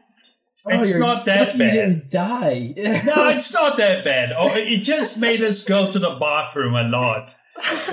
[0.64, 1.74] Oh, it's you're not that lucky bad.
[1.74, 2.74] You didn't die.
[3.04, 4.32] No, it's not that bad.
[4.38, 7.34] Oh, it just made us go to the bathroom a lot.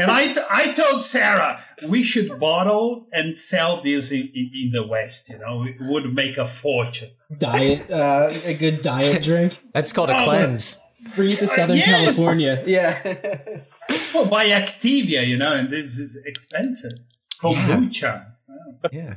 [0.01, 4.87] And I, I told Sarah we should bottle and sell this in, in, in the
[4.87, 5.29] West.
[5.29, 7.11] You know, it would make a fortune.
[7.37, 9.61] diet, uh, a good diet drink.
[9.75, 10.79] That's called a Oh, cleanse.
[11.15, 11.87] Breathe to Southern yes!
[12.17, 12.63] California.
[12.67, 13.61] Yeah.
[14.13, 16.93] Well, buy Activia, you know, and this is expensive.
[17.41, 18.27] Kombucha.
[18.93, 19.15] Yeah.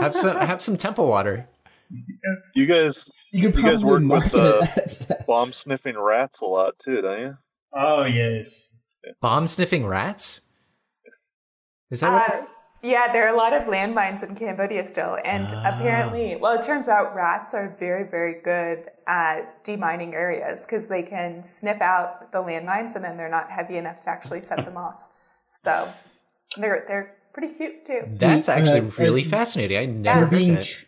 [0.00, 1.46] Have some have some temple water.
[1.90, 5.26] It's, you guys you could You guys probably work with, market uh, it as that.
[5.26, 7.36] bomb sniffing rats a lot too don't you
[7.74, 8.77] oh yes.
[9.20, 10.40] Bomb sniffing rats?
[11.90, 12.30] Is that what?
[12.42, 12.46] Uh,
[12.82, 15.18] yeah, there are a lot of landmines in Cambodia still.
[15.24, 15.74] And Ah.
[15.76, 21.02] apparently, well, it turns out rats are very, very good at demining areas because they
[21.02, 24.76] can sniff out the landmines and then they're not heavy enough to actually set them
[24.76, 25.02] off.
[25.46, 25.88] So
[26.56, 28.02] they're, they're pretty cute too.
[28.12, 29.76] That's Uh, actually uh, really fascinating.
[29.78, 30.84] I never They're heard being that.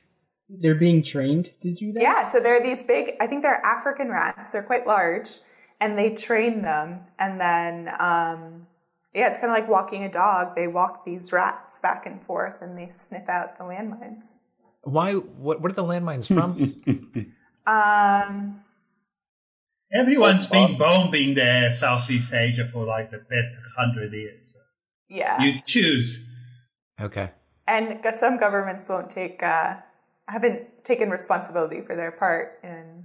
[0.48, 2.02] they're being trained to do that.
[2.02, 4.50] Yeah, so they're these big, I think they're African rats.
[4.52, 5.38] They're quite large
[5.80, 7.00] and they train them.
[7.18, 8.66] And then, um,
[9.14, 10.54] yeah, it's kind of like walking a dog.
[10.54, 14.36] They walk these rats back and forth and they sniff out the landmines.
[14.82, 15.14] Why?
[15.14, 15.60] What?
[15.60, 16.82] What are the landmines from?
[17.66, 18.62] Um,
[19.92, 24.56] Everyone's been bombing the Southeast Asia for like the past hundred years.
[25.08, 25.40] Yeah.
[25.40, 26.26] You choose.
[27.00, 27.30] Okay.
[27.66, 29.76] And some governments won't take, uh,
[30.28, 33.04] haven't taken responsibility for their part in.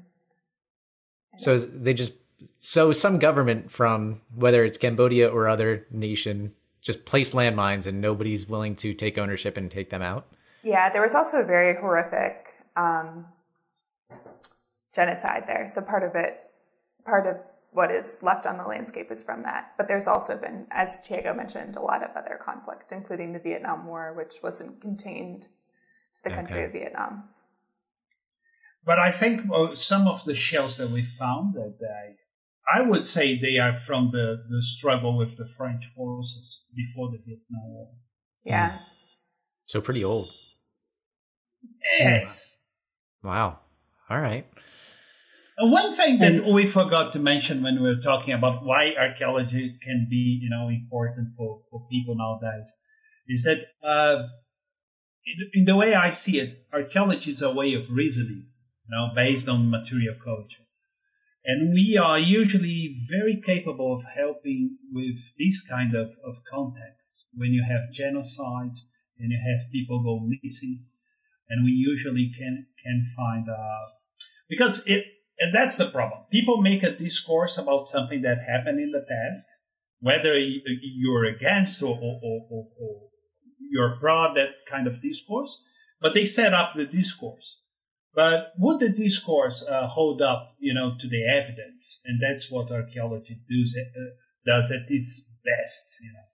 [1.37, 2.13] So they just,
[2.59, 8.47] so some government from whether it's Cambodia or other nation just place landmines and nobody's
[8.47, 10.27] willing to take ownership and take them out.
[10.63, 13.25] Yeah, there was also a very horrific um,
[14.93, 15.67] genocide there.
[15.67, 16.39] So part of it,
[17.03, 17.37] part of
[17.71, 19.73] what is left on the landscape is from that.
[19.77, 23.85] But there's also been, as Tiago mentioned, a lot of other conflict, including the Vietnam
[23.85, 25.47] War, which wasn't contained
[26.15, 27.25] to the country of Vietnam.
[28.85, 32.15] But I think uh, some of the shells that we found that they,
[32.73, 37.17] I would say they are from the, the struggle with the French forces before the
[37.17, 37.89] Vietnam War.
[38.43, 38.79] Yeah.
[39.65, 40.29] So pretty old.
[41.99, 42.61] Yes.
[43.23, 43.59] Wow.
[44.09, 44.45] All right.
[45.57, 48.93] And one thing that And- we forgot to mention when we were talking about why
[48.99, 52.75] archaeology can be, you know, important for, for people nowadays
[53.27, 54.23] is that, uh,
[55.25, 58.47] in, in the way I see it, archaeology is a way of reasoning,
[58.87, 60.64] you know, based on material culture.
[61.45, 67.53] And we are usually very capable of helping with this kind of, of contexts when
[67.53, 68.77] you have genocides
[69.19, 70.79] and you have people go missing.
[71.47, 73.85] And we usually can, can find, uh,
[74.49, 75.05] because it,
[75.37, 76.21] and that's the problem.
[76.31, 79.47] People make a discourse about something that happened in the past,
[79.99, 83.01] whether you're against or, or, or, or,
[83.69, 85.63] you're pro that kind of discourse,
[85.99, 87.61] but they set up the discourse.
[88.15, 91.99] But would the discourse uh, hold up, you know, to the evidence?
[92.05, 93.99] And that's what archaeology does, uh,
[94.45, 95.97] does at its best.
[96.01, 96.27] You know,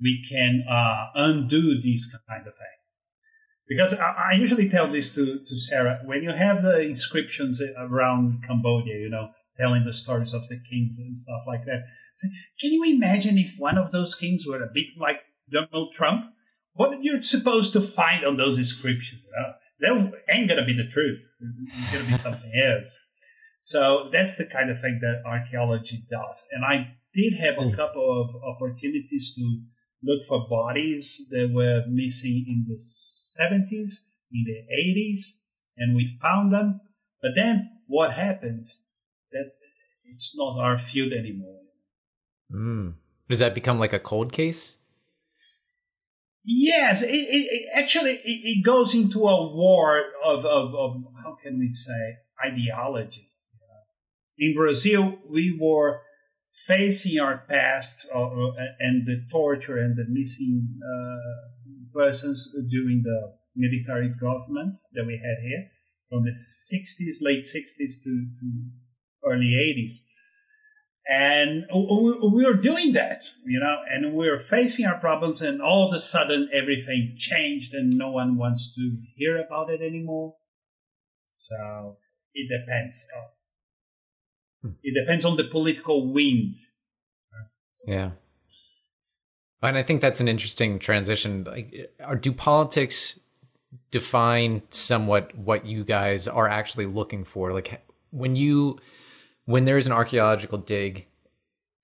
[0.00, 2.66] we can uh, undo this kind of thing.
[3.68, 8.44] Because I, I usually tell this to, to Sarah when you have the inscriptions around
[8.46, 11.84] Cambodia, you know, telling the stories of the kings and stuff like that.
[12.14, 12.28] Say,
[12.60, 15.20] can you imagine if one of those kings were a bit like
[15.52, 16.26] Donald Trump?
[16.74, 19.22] What are you supposed to find on those inscriptions?
[19.38, 21.20] Uh, that ain't gonna be the truth.
[21.40, 22.98] It's gonna be something else.
[23.58, 26.46] So that's the kind of thing that archaeology does.
[26.52, 29.60] And I did have a couple of opportunities to
[30.02, 35.40] look for bodies that were missing in the 70s, in the 80s,
[35.76, 36.80] and we found them.
[37.22, 38.64] But then what happened?
[39.32, 39.52] That
[40.04, 41.60] it's not our field anymore.
[42.52, 42.94] Mm.
[43.28, 44.76] Does that become like a cold case?
[46.46, 51.58] Yes, it, it, actually it, it goes into a war of, of, of how can
[51.58, 53.28] we say ideology.
[54.38, 56.00] In Brazil, we were
[56.66, 63.34] facing our past uh, uh, and the torture and the missing uh, persons during the
[63.56, 65.68] military government that we had here
[66.10, 68.46] from the 60s, late 60s to, to
[69.24, 70.06] early 80s.
[71.08, 75.62] And we we were doing that, you know, and we were facing our problems, and
[75.62, 80.34] all of a sudden everything changed, and no one wants to hear about it anymore.
[81.28, 81.98] So
[82.34, 83.06] it depends.
[84.82, 86.56] It depends on the political wind.
[87.86, 88.10] Yeah.
[89.62, 91.44] And I think that's an interesting transition.
[91.44, 93.20] Like, do politics
[93.90, 97.52] define somewhat what you guys are actually looking for?
[97.52, 98.78] Like, when you,
[99.46, 101.06] when there's an archaeological dig,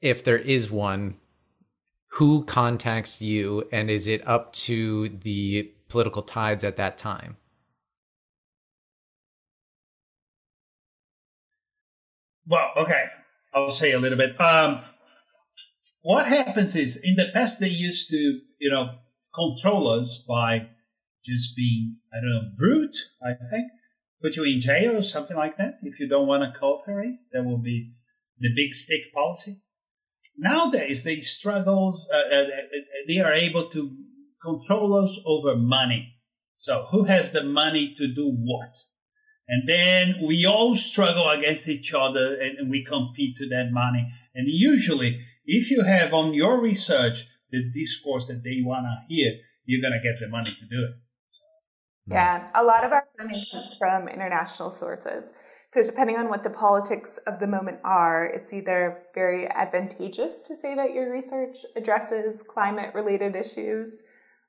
[0.01, 1.17] if there is one,
[2.09, 7.37] who contacts you, and is it up to the political tides at that time?
[12.47, 13.05] Well, okay,
[13.55, 14.39] I'll say a little bit.
[14.41, 14.83] Um,
[16.03, 18.99] what happens is, in the past, they used to, you know,
[19.33, 20.69] control us by
[21.25, 22.97] just being, I don't know, brute.
[23.23, 23.71] I think
[24.23, 27.19] put you in jail or something like that if you don't want to cooperate.
[27.33, 27.93] That will be
[28.39, 29.57] the big stick policy.
[30.39, 31.95] Nowadays, they struggle.
[32.13, 32.45] Uh, uh,
[33.07, 33.97] they are able to
[34.43, 36.15] control us over money.
[36.57, 38.73] So, who has the money to do what?
[39.49, 44.11] And then we all struggle against each other and, and we compete to that money.
[44.35, 49.33] And usually, if you have on your research the discourse that they want to hear,
[49.65, 50.95] you're going to get the money to do it.
[52.09, 55.33] Yeah, a lot of our funding comes from international sources.
[55.73, 60.55] So depending on what the politics of the moment are, it's either very advantageous to
[60.55, 64.05] say that your research addresses climate related issues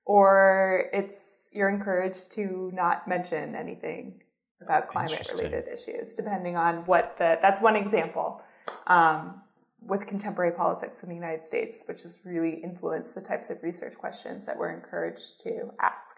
[0.05, 4.19] or it's you're encouraged to not mention anything
[4.61, 8.41] about climate related issues depending on what the that's one example
[8.87, 9.41] um,
[9.85, 13.97] with contemporary politics in the United States, which has really influenced the types of research
[13.97, 16.15] questions that we're encouraged to ask.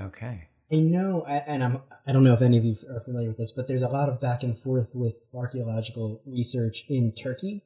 [0.00, 0.48] Okay.
[0.74, 3.52] I know, and I'm I don't know if any of you are familiar with this,
[3.52, 7.62] but there's a lot of back and forth with archaeological research in Turkey.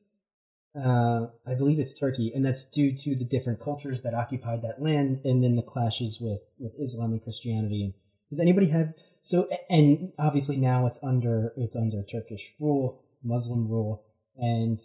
[0.78, 4.82] Uh, I believe it's Turkey, and that's due to the different cultures that occupied that
[4.82, 7.94] land, and then the clashes with with Islam and Christianity.
[8.28, 8.92] Does anybody have
[9.22, 9.48] so?
[9.70, 14.04] And obviously now it's under it's under Turkish rule, Muslim rule,
[14.36, 14.78] and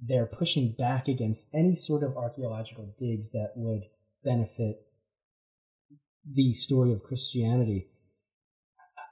[0.00, 3.86] they're pushing back against any sort of archaeological digs that would
[4.22, 4.87] benefit
[6.32, 7.88] the story of Christianity.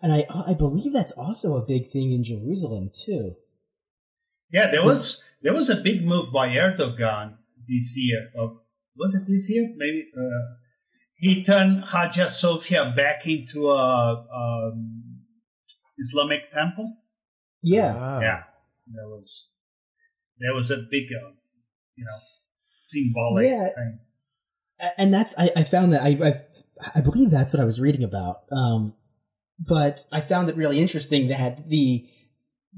[0.03, 3.35] And I I believe that's also a big thing in Jerusalem too.
[4.53, 7.37] Yeah, there was there was a big move by Erdogan
[7.67, 8.29] this year.
[8.39, 8.59] Of,
[8.97, 9.69] was it this year?
[9.77, 10.55] Maybe uh,
[11.17, 15.23] he turned Hagia Sophia back into a um,
[15.99, 16.97] Islamic temple.
[17.63, 18.21] Yeah, Wow.
[18.21, 18.43] Yeah,
[18.87, 19.49] there was
[20.39, 21.31] there was a big, uh,
[21.97, 22.19] you know,
[22.81, 23.69] symbolic Yeah.
[23.75, 23.99] thing.
[24.99, 26.41] And that's I, I found that I, I
[26.95, 28.43] I believe that's what I was reading about.
[28.51, 28.95] Um,
[29.59, 32.07] but I found it really interesting that the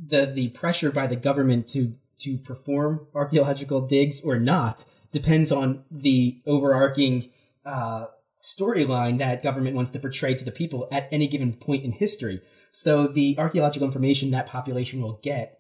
[0.01, 5.85] the the pressure by the government to to perform archaeological digs or not depends on
[5.91, 7.31] the overarching
[7.65, 8.07] uh,
[8.39, 12.41] storyline that government wants to portray to the people at any given point in history.
[12.71, 15.59] So the archaeological information that population will get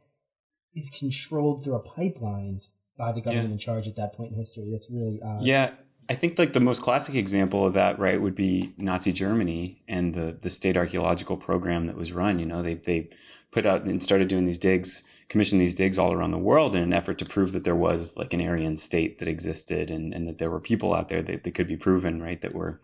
[0.74, 2.60] is controlled through a pipeline
[2.96, 3.52] by the government Yeah.
[3.54, 4.68] in charge at that point in history.
[4.70, 5.44] That's really odd.
[5.44, 5.72] Yeah,
[6.08, 10.14] I think like the most classic example of that, right, would be Nazi Germany and
[10.14, 12.38] the the state archaeological program that was run.
[12.38, 13.10] You know, they they
[13.50, 16.82] put out and started doing these digs, commissioned these digs all around the world in
[16.82, 20.28] an effort to prove that there was like an Aryan state that existed and, and
[20.28, 22.80] that there were people out there that, that could be proven, right, that were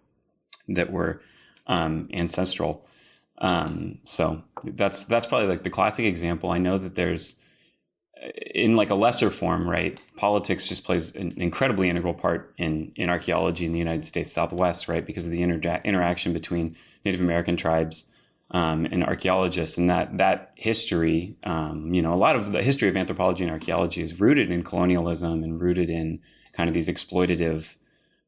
[0.68, 1.20] that were
[1.66, 2.86] um, ancestral.
[3.38, 6.50] Um, so that's that's probably like the classic example.
[6.50, 7.34] I know that there's
[8.54, 9.98] in like a lesser form, right?
[10.16, 14.88] Politics just plays an incredibly integral part in in archaeology in the United States Southwest,
[14.88, 15.04] right?
[15.04, 18.04] Because of the inter- interaction between Native American tribes
[18.50, 22.88] um, and archaeologists, and that that history, um, you know, a lot of the history
[22.88, 26.20] of anthropology and archaeology is rooted in colonialism and rooted in
[26.52, 27.74] kind of these exploitative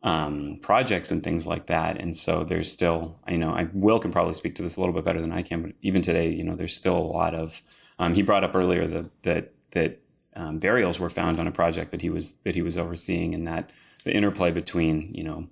[0.03, 2.01] um, projects and things like that.
[2.01, 4.95] And so there's still, I know, I Will can probably speak to this a little
[4.95, 7.61] bit better than I can, but even today, you know, there's still a lot of.
[7.99, 10.01] Um, he brought up earlier the, that that
[10.35, 13.47] um, burials were found on a project that he was that he was overseeing, and
[13.47, 13.71] that
[14.05, 15.47] the interplay between you know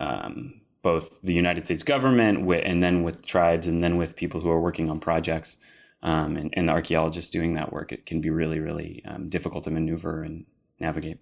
[0.00, 4.40] um, both the United States government wi- and then with tribes and then with people
[4.40, 5.58] who are working on projects
[6.02, 9.64] um, and, and the archaeologists doing that work, it can be really really um, difficult
[9.64, 10.44] to maneuver and
[10.80, 11.18] navigate.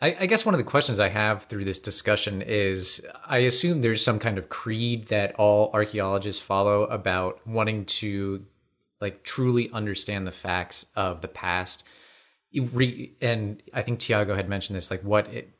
[0.00, 3.80] I, I guess one of the questions I have through this discussion is I assume
[3.80, 8.44] there's some kind of creed that all archaeologists follow about wanting to
[9.00, 11.84] like truly understand the facts of the past.
[13.20, 15.50] And I think Tiago had mentioned this, like what it,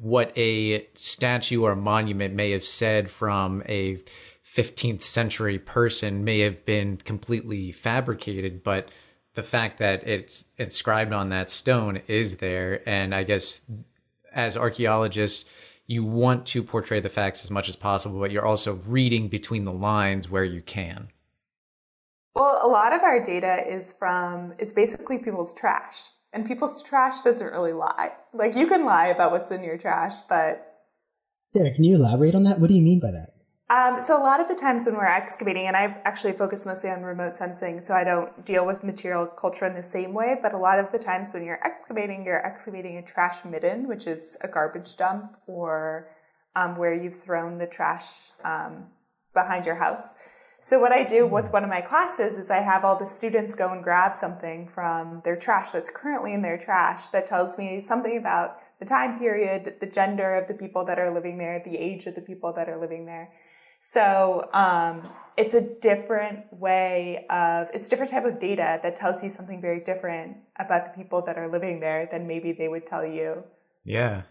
[0.00, 3.98] what a statue or a monument may have said from a
[4.56, 8.88] 15th century person may have been completely fabricated, but
[9.34, 12.82] the fact that it's inscribed on that stone is there.
[12.88, 13.60] And I guess
[14.32, 15.48] as archaeologists,
[15.86, 19.64] you want to portray the facts as much as possible, but you're also reading between
[19.64, 21.08] the lines where you can.
[22.38, 26.10] Well, a lot of our data is from is basically people's trash.
[26.32, 28.12] And people's trash doesn't really lie.
[28.32, 30.64] Like you can lie about what's in your trash, but
[31.52, 32.60] Derek, can you elaborate on that?
[32.60, 33.34] What do you mean by that?
[33.70, 36.90] um, so a lot of the times when we're excavating, and I actually focus mostly
[36.90, 40.36] on remote sensing, so I don't deal with material culture in the same way.
[40.40, 44.06] But a lot of the times when you're excavating, you're excavating a trash midden, which
[44.06, 46.08] is a garbage dump, or
[46.54, 48.86] um, where you've thrown the trash um,
[49.34, 50.14] behind your house.
[50.60, 53.54] So what I do with one of my classes is I have all the students
[53.54, 57.80] go and grab something from their trash that's currently in their trash that tells me
[57.80, 61.76] something about the time period, the gender of the people that are living there, the
[61.78, 63.30] age of the people that are living there.
[63.80, 69.22] So um, it's a different way of it's a different type of data that tells
[69.22, 72.84] you something very different about the people that are living there than maybe they would
[72.84, 73.44] tell you
[73.84, 74.22] Yeah.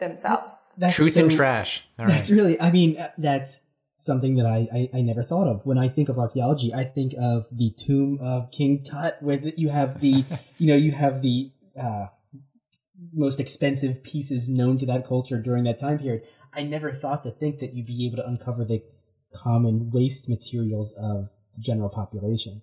[0.00, 0.56] themselves.
[0.78, 1.84] That's Truth so- and trash.
[1.98, 2.14] All right.
[2.14, 3.60] That's really, I mean, uh, that's
[3.98, 5.66] something that I, I, I never thought of.
[5.66, 9.68] When I think of archaeology, I think of the tomb of King Tut, where you
[9.68, 10.24] have the,
[10.58, 12.06] you know, you have the uh,
[13.12, 16.22] most expensive pieces known to that culture during that time period.
[16.54, 18.82] I never thought to think that you'd be able to uncover the
[19.34, 22.62] common waste materials of the general population.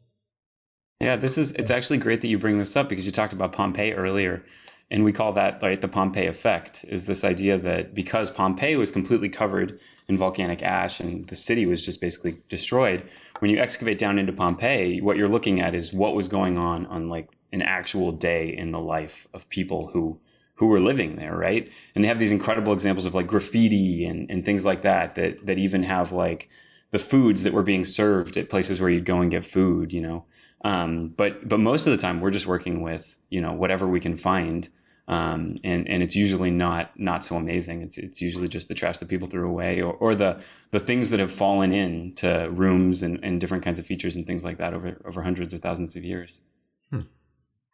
[1.01, 3.51] Yeah, this is it's actually great that you bring this up because you talked about
[3.51, 4.43] Pompeii earlier
[4.91, 8.91] and we call that like the Pompeii effect is this idea that because Pompeii was
[8.91, 13.03] completely covered in volcanic ash and the city was just basically destroyed,
[13.39, 16.85] when you excavate down into Pompeii, what you're looking at is what was going on
[16.85, 20.19] on like an actual day in the life of people who
[20.57, 21.69] who were living there, right?
[21.93, 25.45] And they have these incredible examples of like graffiti and, and things like that that
[25.45, 26.49] that even have like
[26.91, 30.01] the foods that were being served at places where you'd go and get food, you
[30.01, 30.25] know.
[30.63, 33.99] Um, but but most of the time we're just working with you know whatever we
[33.99, 34.67] can find,
[35.07, 37.81] um, and and it's usually not not so amazing.
[37.81, 40.41] It's it's usually just the trash that people threw away or, or the
[40.71, 44.43] the things that have fallen into rooms and, and different kinds of features and things
[44.43, 46.41] like that over over hundreds or thousands of years.
[46.89, 47.01] Hmm.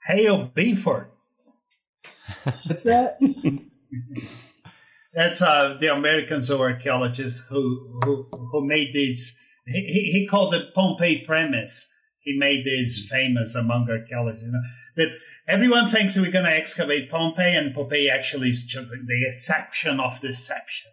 [0.06, 1.08] Hail Binford.
[2.66, 3.18] What's that?
[5.14, 9.38] That's uh, the American zooarchaeologist who, who who made this.
[9.68, 11.91] He, he called it Pompeii premise.
[12.22, 14.46] He made this famous among archaeologists.
[14.46, 14.62] You know,
[14.98, 15.18] that
[15.48, 20.20] everyone thinks we're going to excavate Pompeii, and Pompeii actually is just the exception of
[20.22, 20.92] deception.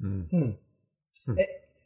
[0.00, 0.24] You know?
[0.30, 0.50] hmm.
[1.26, 1.38] Hmm.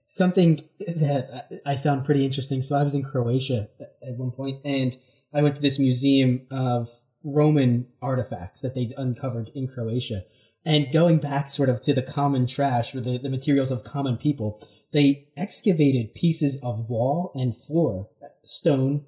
[0.08, 2.62] Something that I found pretty interesting.
[2.62, 4.98] So I was in Croatia at one point, and
[5.34, 6.88] I went to this museum of
[7.22, 10.24] Roman artifacts that they uncovered in Croatia.
[10.64, 14.16] And going back sort of to the common trash or the, the materials of common
[14.16, 14.60] people,
[14.92, 18.08] they excavated pieces of wall and floor,
[18.48, 19.04] stone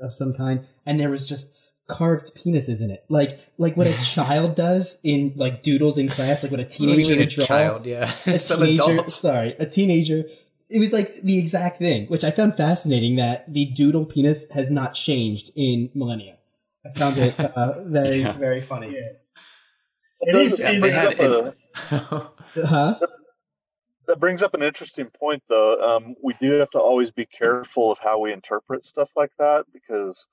[0.00, 1.54] of some kind, and there was just
[1.88, 6.42] carved penises in it, like like what a child does in like doodles in class,
[6.42, 7.44] like what a teenager would draw.
[7.44, 9.08] Child, yeah, a teenager.
[9.08, 10.24] Sorry, a teenager.
[10.68, 13.16] It was like the exact thing, which I found fascinating.
[13.16, 16.36] That the doodle penis has not changed in millennia.
[16.84, 18.32] I found it uh, very yeah.
[18.32, 18.92] very funny.
[18.92, 19.08] Yeah.
[20.20, 20.60] It is.
[20.60, 21.54] It brings up a,
[22.66, 22.98] huh?
[24.06, 25.80] That brings up an interesting point, though.
[25.80, 29.66] Um, we do have to always be careful of how we interpret stuff like that
[29.72, 30.28] because,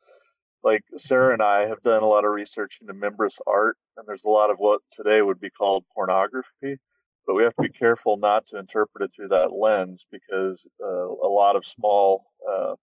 [0.63, 4.25] like Sarah and I have done a lot of research into Mimbres art, and there's
[4.25, 6.77] a lot of what today would be called pornography.
[7.25, 11.07] But we have to be careful not to interpret it through that lens because uh,
[11.07, 12.75] a lot of small, uh,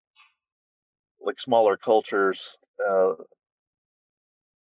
[1.20, 2.57] like smaller cultures,
[2.88, 3.12] uh,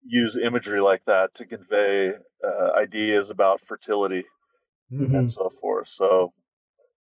[0.05, 2.11] use imagery like that to convey
[2.45, 4.23] uh, ideas about fertility
[4.91, 5.15] mm-hmm.
[5.15, 5.87] and so forth.
[5.87, 6.33] So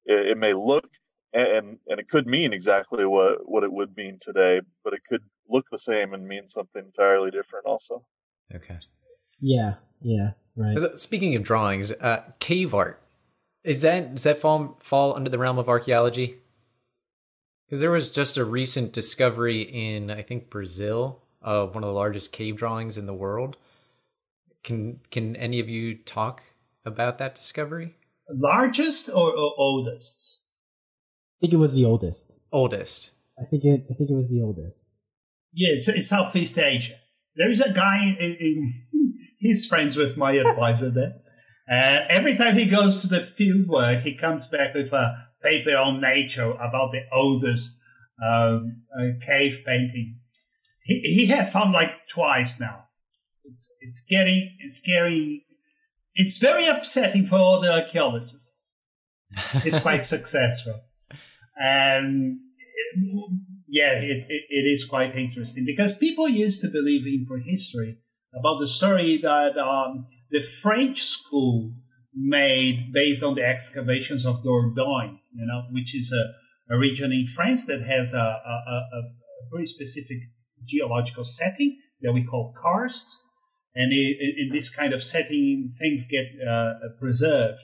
[0.05, 0.89] it, it, may look
[1.33, 5.23] and and it could mean exactly what what it would mean today, but it could
[5.49, 8.05] look the same and mean something entirely different also.
[8.55, 8.79] Okay.
[9.41, 9.75] Yeah.
[10.01, 10.33] Yeah.
[10.55, 10.79] Right.
[10.99, 13.03] Speaking of drawings, uh, cave art
[13.65, 16.39] is that does that fall fall under the realm of archaeology?
[17.67, 21.95] Because there was just a recent discovery in I think Brazil of one of the
[21.95, 23.57] largest cave drawings in the world.
[24.65, 26.43] Can can any of you talk
[26.85, 27.95] about that discovery?
[28.29, 30.41] Largest or, or oldest?
[31.39, 32.39] I think it was the oldest.
[32.53, 33.11] Oldest.
[33.39, 33.87] I think it.
[33.91, 34.89] I think it was the oldest.
[35.53, 36.95] Yeah, it's, it's Southeast Asia.
[37.37, 38.75] There is a guy in, in
[39.39, 41.15] he's friends with my advisor there.
[41.69, 45.77] And every time he goes to the field work, he comes back with a paper
[45.77, 47.81] on nature about the oldest
[48.23, 50.21] um, uh, cave painting
[50.83, 52.89] he, he had found like twice now.
[53.45, 55.47] It's it's getting it's scary.
[56.15, 58.57] It's very upsetting for all the archaeologists.
[59.65, 60.81] It's quite successful,
[61.57, 62.39] and
[62.95, 63.31] it,
[63.69, 67.99] yeah, it, it, it is quite interesting because people used to believe in prehistory
[68.39, 71.73] about the story that um, the French school
[72.15, 77.27] made based on the excavations of Dordogne, you know, which is a, a region in
[77.27, 79.03] France that has a, a, a, a
[79.51, 80.19] very specific
[80.67, 83.23] geological setting that we call karst.
[83.75, 87.59] And in this kind of setting, things get uh, preserved.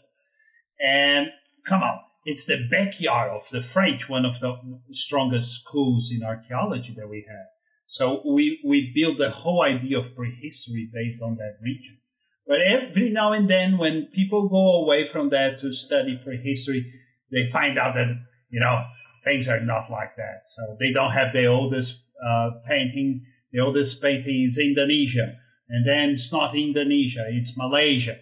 [0.81, 1.29] And
[1.67, 4.57] come on, it's the backyard of the French, one of the
[4.91, 7.47] strongest schools in archaeology that we have.
[7.87, 11.99] So we, we build the whole idea of prehistory based on that region.
[12.47, 16.91] But every now and then, when people go away from that to study prehistory,
[17.31, 18.09] they find out that,
[18.51, 18.85] you know,
[19.25, 20.41] things are not like that.
[20.45, 23.27] So they don't have the oldest uh, painting.
[23.53, 25.37] The oldest painting is Indonesia,
[25.69, 28.19] and then it's not Indonesia, it's Malaysia.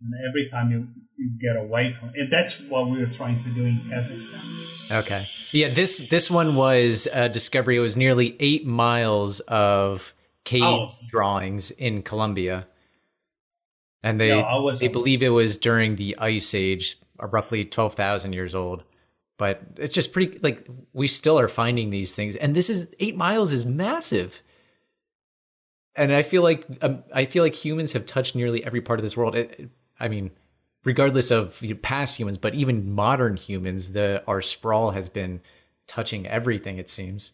[0.00, 3.50] And every time you, you get away from it, that's what we were trying to
[3.50, 4.40] do in Kazakhstan.
[4.90, 7.76] Okay, yeah this this one was a discovery.
[7.76, 10.92] It was nearly eight miles of cave oh.
[11.10, 12.66] drawings in Colombia,
[14.02, 18.34] and they no, they believe it was during the Ice Age, uh, roughly twelve thousand
[18.34, 18.84] years old
[19.38, 23.16] but it's just pretty like we still are finding these things and this is 8
[23.16, 24.42] miles is massive
[25.96, 29.02] and i feel like um, i feel like humans have touched nearly every part of
[29.02, 29.34] this world.
[29.34, 30.30] It, i mean
[30.84, 35.40] regardless of past humans but even modern humans the our sprawl has been
[35.86, 37.32] touching everything it seems.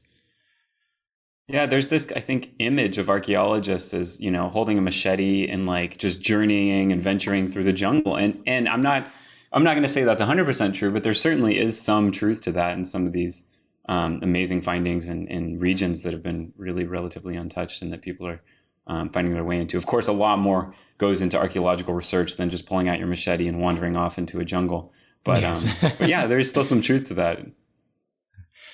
[1.48, 5.66] Yeah, there's this I think image of archaeologists as you know holding a machete and
[5.66, 9.08] like just journeying and venturing through the jungle, and and I'm not
[9.52, 12.52] I'm not going to say that's 100% true, but there certainly is some truth to
[12.52, 13.44] that in some of these
[13.88, 18.26] um, amazing findings in, in regions that have been really relatively untouched and that people
[18.26, 18.40] are
[18.86, 19.76] um, finding their way into.
[19.76, 23.48] Of course, a lot more goes into archaeological research than just pulling out your machete
[23.48, 24.92] and wandering off into a jungle.
[25.24, 25.66] But, yes.
[25.66, 27.40] um, but yeah, there is still some truth to that.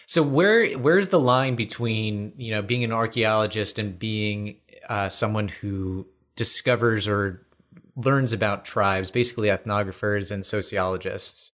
[0.07, 4.57] So where where's the line between you know being an archaeologist and being
[4.89, 7.47] uh, someone who discovers or
[7.95, 11.53] learns about tribes, basically ethnographers and sociologists?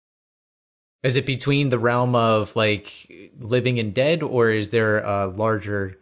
[1.02, 5.98] Is it between the realm of like living and dead, or is there a larger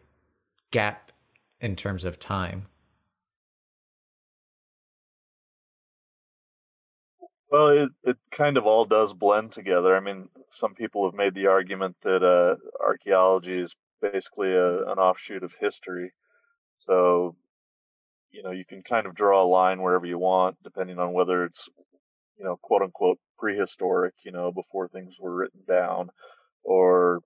[0.70, 1.12] gap
[1.60, 2.66] in terms of time?
[7.50, 9.96] Well, it, it kind of all does blend together.
[9.96, 14.98] I mean, some people have made the argument that uh, archaeology is basically a, an
[14.98, 16.12] offshoot of history.
[16.80, 17.36] So,
[18.30, 21.44] you know, you can kind of draw a line wherever you want, depending on whether
[21.44, 21.68] it's,
[22.36, 26.10] you know, quote unquote prehistoric, you know, before things were written down,
[26.64, 27.20] or,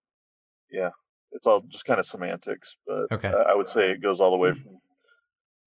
[0.70, 0.90] yeah,
[1.32, 2.76] it's all just kind of semantics.
[2.86, 3.28] But okay.
[3.28, 4.78] I would say it goes all the way from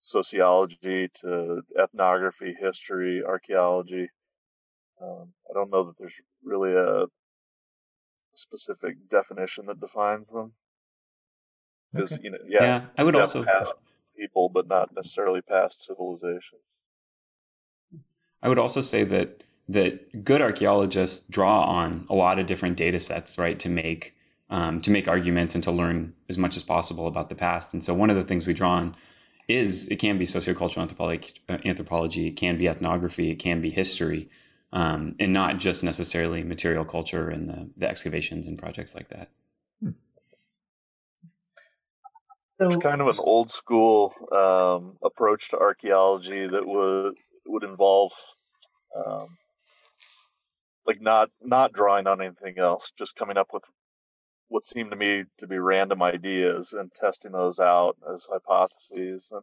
[0.02, 4.10] sociology to ethnography, history, archaeology.
[5.02, 7.06] Um, I don't know that there's really a
[8.36, 10.54] specific definition that defines them.
[11.92, 12.24] Because Okay.
[12.24, 13.72] you know, yeah, Yeah, I would also past
[14.16, 16.62] people, but not necessarily past civilizations.
[18.44, 23.00] I would also say that that good archaeologists draw on a lot of different data
[23.00, 24.14] sets, right, to make
[24.50, 27.74] um, to make arguments and to learn as much as possible about the past.
[27.74, 28.96] And so one of the things we draw on
[29.48, 33.72] is it can be sociocultural anthropology, uh, anthropology it can be ethnography, it can be
[33.72, 34.30] history,
[34.72, 39.30] um, and not just necessarily material culture and the, the excavations and projects like that.
[42.58, 47.16] It's kind of an old school um, approach to archaeology that would
[47.48, 48.14] would involve
[48.96, 49.28] um,
[50.88, 53.64] like not not drawing on anything else, just coming up with
[54.50, 59.28] what seemed to me to be random ideas and testing those out as hypotheses.
[59.32, 59.42] And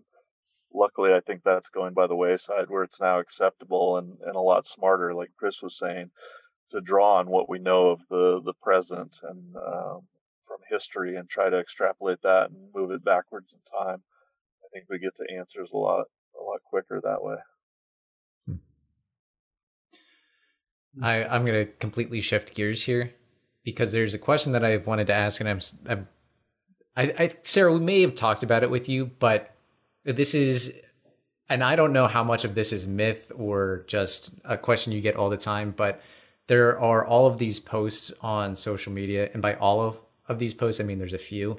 [0.72, 4.40] luckily, I think that's going by the wayside, where it's now acceptable and, and a
[4.40, 6.10] lot smarter, like Chris was saying,
[6.70, 10.00] to draw on what we know of the the present and um,
[10.46, 14.02] from history and try to extrapolate that and move it backwards in time.
[14.64, 16.06] I think we get to answers a lot
[16.40, 17.36] a lot quicker that way.
[21.00, 23.12] I, I'm going to completely shift gears here
[23.64, 26.08] because there's a question that I've wanted to ask, and I'm, I'm
[26.96, 29.54] I, I, Sarah, we may have talked about it with you, but
[30.04, 30.78] this is,
[31.48, 35.00] and I don't know how much of this is myth or just a question you
[35.00, 36.02] get all the time, but
[36.48, 39.96] there are all of these posts on social media, and by all of,
[40.28, 41.58] of these posts, I mean there's a few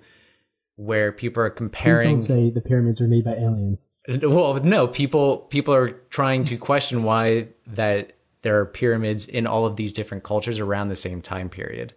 [0.75, 2.09] where people are Please comparing.
[2.09, 3.91] don't say the pyramids are made by aliens.
[4.07, 8.13] Well, no, people people are trying to question why that
[8.43, 11.95] there are pyramids in all of these different cultures around the same time period.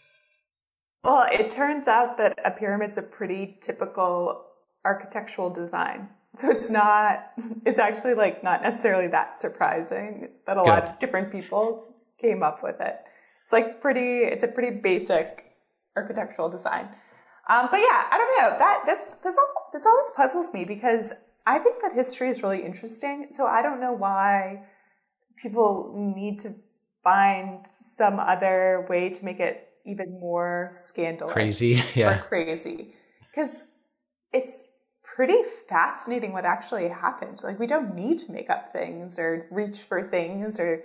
[1.04, 4.44] Well, it turns out that a pyramid's a pretty typical
[4.84, 6.08] architectural design.
[6.36, 7.32] So it's not,
[7.66, 12.62] it's actually like not necessarily that surprising that a lot of different people came up
[12.62, 12.96] with it.
[13.42, 15.44] It's like pretty, it's a pretty basic
[15.96, 16.88] architectural design.
[17.48, 19.36] Um, but yeah, I don't know that this, this,
[19.72, 21.12] this always puzzles me because
[21.46, 23.28] I think that history is really interesting.
[23.32, 24.64] So I don't know why
[25.36, 26.54] people need to
[27.02, 32.18] find some other way to make it even more scandalous Crazy, or yeah.
[32.18, 32.94] crazy
[33.30, 33.64] because
[34.32, 34.68] it's
[35.02, 39.80] pretty fascinating what actually happened like we don't need to make up things or reach
[39.80, 40.82] for things or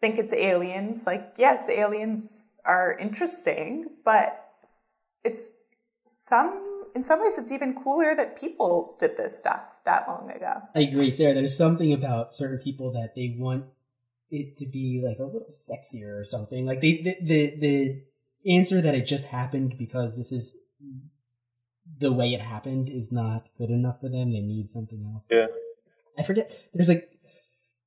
[0.00, 4.48] think it's aliens like yes aliens are interesting but
[5.24, 5.50] it's
[6.06, 10.54] some in some ways it's even cooler that people did this stuff that long ago
[10.74, 11.34] I agree, Sarah.
[11.34, 13.64] There's something about certain people that they want
[14.30, 16.64] it to be like a little sexier or something.
[16.66, 18.02] Like they, the, the the
[18.58, 20.54] answer that it just happened because this is
[21.98, 24.32] the way it happened is not good enough for them.
[24.32, 25.28] They need something else.
[25.30, 25.46] Yeah.
[26.18, 26.50] I forget.
[26.74, 27.08] There's like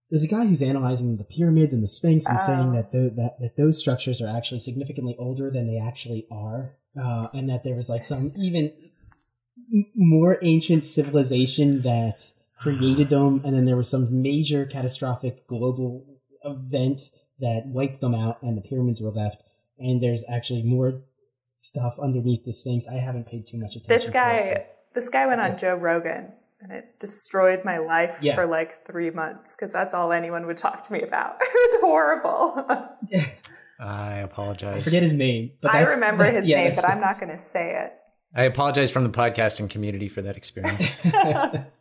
[0.10, 2.74] there's a guy who's analyzing the pyramids and the Sphinx and saying Oh.
[2.74, 7.28] that, tho- that that those structures are actually significantly older than they actually are, uh,
[7.34, 8.74] and that there was like some even m-
[9.96, 16.06] more ancient civilization that created them, and then there was some major catastrophic global
[16.44, 19.44] event that wiped them out, and the pyramids were left.
[19.80, 21.02] And there's actually more
[21.56, 22.88] stuff underneath the Sphinx.
[22.88, 23.90] I haven't paid too much attention.
[23.90, 25.62] this to it, guy this guy went on Yes.
[25.62, 26.32] joe rogan
[26.62, 28.36] and it destroyed my life Yeah.
[28.36, 31.82] for like three months because that's all anyone would talk to me about it was
[31.82, 33.00] horrible but-
[33.80, 34.84] I I apologize.
[34.84, 35.52] forget his name.
[35.62, 37.94] But i remember his yeah, name but the- i'm not going to say it
[38.36, 40.98] I apologize from the podcasting community for that experience.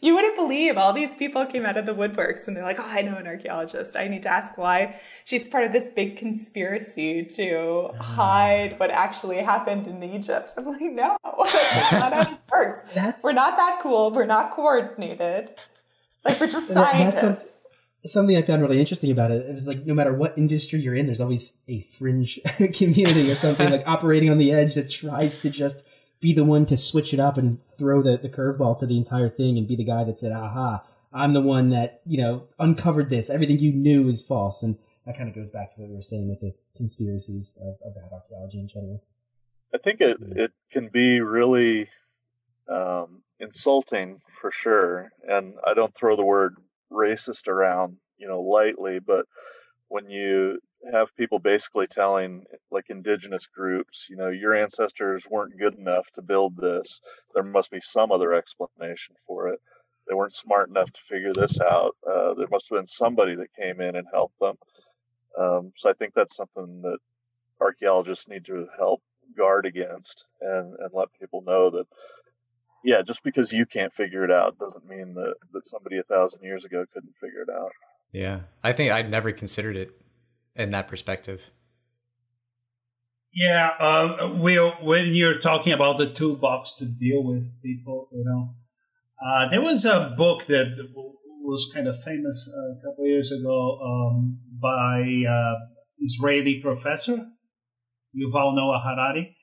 [0.00, 2.86] You wouldn't believe all these people came out of the woodworks and they're like, oh,
[2.86, 3.96] I know an archaeologist.
[3.96, 8.02] I need to ask why she's part of this big conspiracy to ah.
[8.02, 10.52] hide what actually happened in Egypt.
[10.58, 12.82] I'm like, no, that's not how this works.
[12.94, 14.10] That's We're not that cool.
[14.10, 15.54] We're not coordinated.
[16.22, 17.66] Like, we're just That- that's scientists.
[18.04, 19.46] something I found really interesting about it.
[19.46, 22.38] It was like no matter what industry you're in, there's always a fringe
[22.74, 25.82] community or something like operating on the edge that tries to just
[26.24, 29.28] be the one to switch it up and throw the, the curveball to the entire
[29.28, 33.10] thing and be the guy that said, aha, I'm the one that, you know, uncovered
[33.10, 33.28] this.
[33.28, 34.62] Everything you knew is false.
[34.62, 37.74] And that kind of goes back to what we were saying with the conspiracies of,
[37.84, 39.04] about archaeology in general.
[39.74, 41.90] I think it, it can be really
[42.70, 45.12] um, insulting for sure.
[45.28, 46.56] And I don't throw the word
[46.90, 49.26] racist around, you know, lightly, but
[49.88, 50.58] when you
[50.92, 56.22] have people basically telling like indigenous groups, you know, your ancestors weren't good enough to
[56.22, 57.00] build this.
[57.34, 59.60] There must be some other explanation for it.
[60.08, 61.96] They weren't smart enough to figure this out.
[62.06, 64.56] Uh, there must have been somebody that came in and helped them.
[65.38, 66.98] Um, so I think that's something that
[67.60, 69.02] archaeologists need to help
[69.36, 71.86] guard against and, and let people know that
[72.84, 76.42] yeah, just because you can't figure it out doesn't mean that, that somebody a thousand
[76.42, 77.72] years ago couldn't figure it out.
[78.12, 78.40] Yeah.
[78.62, 79.98] I think I'd never considered it
[80.56, 81.50] in that perspective.
[83.32, 88.54] Yeah, uh, we when you're talking about the toolbox to deal with people, you know,
[89.24, 90.76] uh, there was a book that
[91.42, 95.54] was kind of famous a couple years ago um, by uh,
[95.98, 97.26] Israeli professor
[98.16, 99.36] Yuval Noah Harari.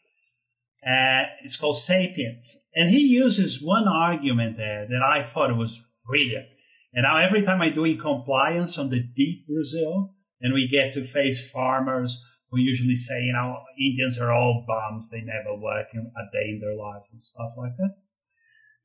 [0.85, 6.47] Uh, it's called Sapiens, and he uses one argument there that I thought was brilliant.
[6.93, 10.93] And now every time I do doing compliance on the deep Brazil, and we get
[10.93, 15.87] to face farmers who usually say, you know, Indians are all bums, they never work
[15.93, 17.95] a day in their life and stuff like that.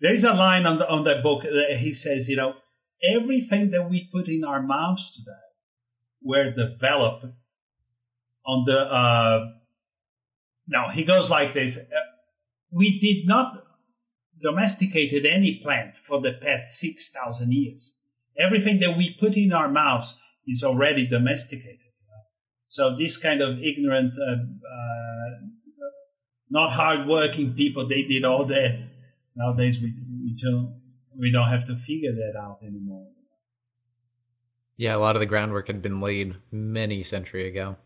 [0.00, 2.54] There is a line on the on that book that he says, you know,
[3.02, 5.46] everything that we put in our mouths today
[6.22, 7.24] were developed
[8.44, 8.78] on the.
[8.78, 9.52] Uh,
[10.68, 12.00] no, he goes like this: uh,
[12.70, 13.64] We did not
[14.40, 17.96] domesticated any plant for the past six thousand years.
[18.38, 21.80] Everything that we put in our mouths is already domesticated.
[22.68, 25.46] So this kind of ignorant, uh, uh,
[26.50, 28.88] not hardworking people, they did all that.
[29.36, 30.80] Nowadays we, we don't
[31.18, 33.06] we don't have to figure that out anymore.
[34.76, 37.76] Yeah, a lot of the groundwork had been laid many century ago.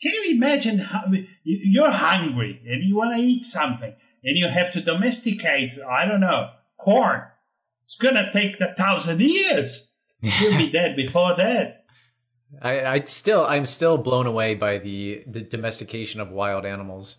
[0.00, 1.04] Can you imagine how
[1.42, 6.20] you're hungry and you want to eat something and you have to domesticate, I don't
[6.20, 7.22] know, corn?
[7.82, 9.90] It's gonna take a thousand years.
[10.24, 11.84] You'll be dead before that.
[12.62, 17.18] I, I still, I'm still blown away by the the domestication of wild animals.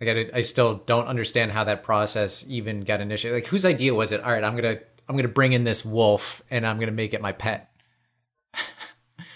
[0.00, 3.36] Like I, I still don't understand how that process even got initiated.
[3.36, 4.22] Like whose idea was it?
[4.22, 4.78] All right, I'm gonna
[5.08, 7.70] I'm gonna bring in this wolf and I'm gonna make it my pet.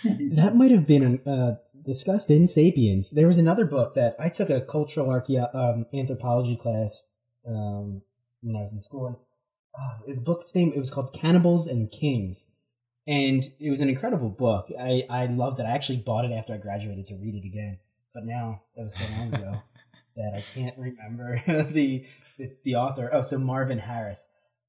[0.04, 3.10] that might have been uh, discussed in *Sapiens*.
[3.10, 7.04] There was another book that I took a cultural archae- um, anthropology class
[7.46, 8.02] um,
[8.42, 9.23] when I was in school.
[9.78, 12.46] Uh, the book's name it was called *Cannibals and Kings*,
[13.06, 14.70] and it was an incredible book.
[14.78, 15.64] I I loved it.
[15.64, 17.78] I actually bought it after I graduated to read it again,
[18.12, 19.62] but now that was so long ago.
[20.16, 22.06] that I can't remember the,
[22.38, 23.10] the, the author.
[23.12, 24.28] Oh, so Marvin Harris,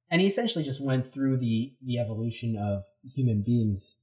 [0.10, 3.98] and he essentially just went through the the evolution of human beings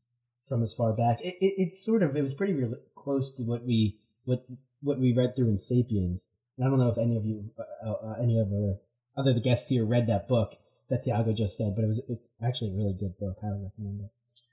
[0.48, 1.20] from as far back.
[1.20, 4.44] It, it it's sort of it was pretty re- close to what we what
[4.80, 6.30] what we read through in *Sapiens*.
[6.57, 8.76] And I don't know if any of you, uh, uh, any of our
[9.16, 10.59] other the guests here read that book
[10.91, 13.37] that Tiago just said, but it was it's actually a really good book.
[13.43, 14.11] I would recommend it.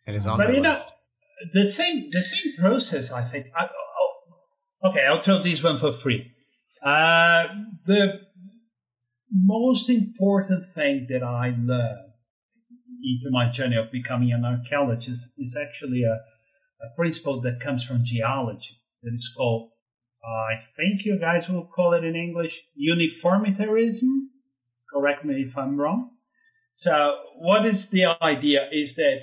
[0.08, 0.90] It is on but the you list.
[0.90, 3.12] Know, the same the same process.
[3.12, 3.48] I think.
[3.56, 6.32] I, oh, okay, I'll throw this one for free.
[6.84, 7.48] Uh,
[7.86, 8.22] the
[9.32, 12.10] most important thing that I learned
[13.04, 18.04] into my journey of becoming an archaeologist is actually a, a principle that comes from
[18.04, 19.72] geology that is called,
[20.24, 24.30] I think you guys will call it in English, uniformitarianism.
[24.94, 26.12] Correct me if I'm wrong.
[26.72, 28.70] So, what is the idea?
[28.72, 29.22] Is that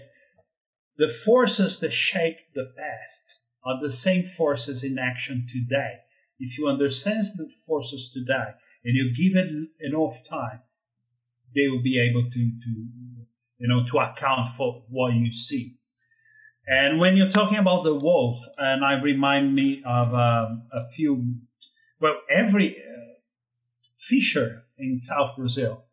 [0.99, 6.01] the forces that shape the past are the same forces in action today
[6.38, 8.53] if you understand the forces today
[8.84, 10.61] and you give it enough time,
[11.55, 12.86] they will be able to, to
[13.59, 15.76] you know, to account for what you see.
[16.66, 21.36] And when you're talking about the wolf, and I remind me of um, a few,
[22.01, 23.14] well, every uh,
[23.99, 25.84] fisher in South Brazil,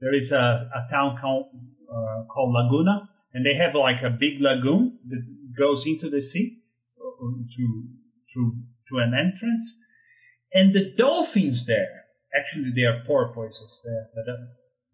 [0.00, 1.46] there is a, a town called,
[1.90, 5.24] uh, called Laguna, and they have like a big lagoon that
[5.58, 6.62] goes into the sea
[7.56, 7.84] through,
[8.32, 8.56] through,
[8.88, 9.82] to an entrance.
[10.52, 14.36] And the dolphins there, actually they are porpoises there, but uh,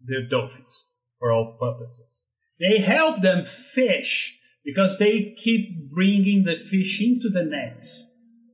[0.01, 0.89] they're dolphins
[1.19, 2.27] for all purposes.
[2.59, 8.11] They help them fish because they keep bringing the fish into the nets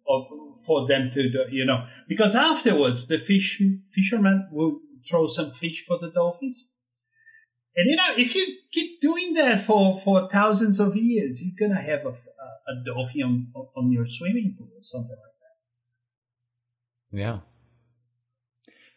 [0.07, 0.25] of,
[0.65, 5.85] for them to, do, you know, because afterwards the fish fishermen will throw some fish
[5.85, 6.73] for the dolphins.
[7.75, 11.81] And you know, if you keep doing that for, for thousands of years, you're gonna
[11.81, 15.35] have a, a, a dolphin on, on your swimming pool or something like
[17.11, 17.17] that.
[17.17, 17.39] Yeah.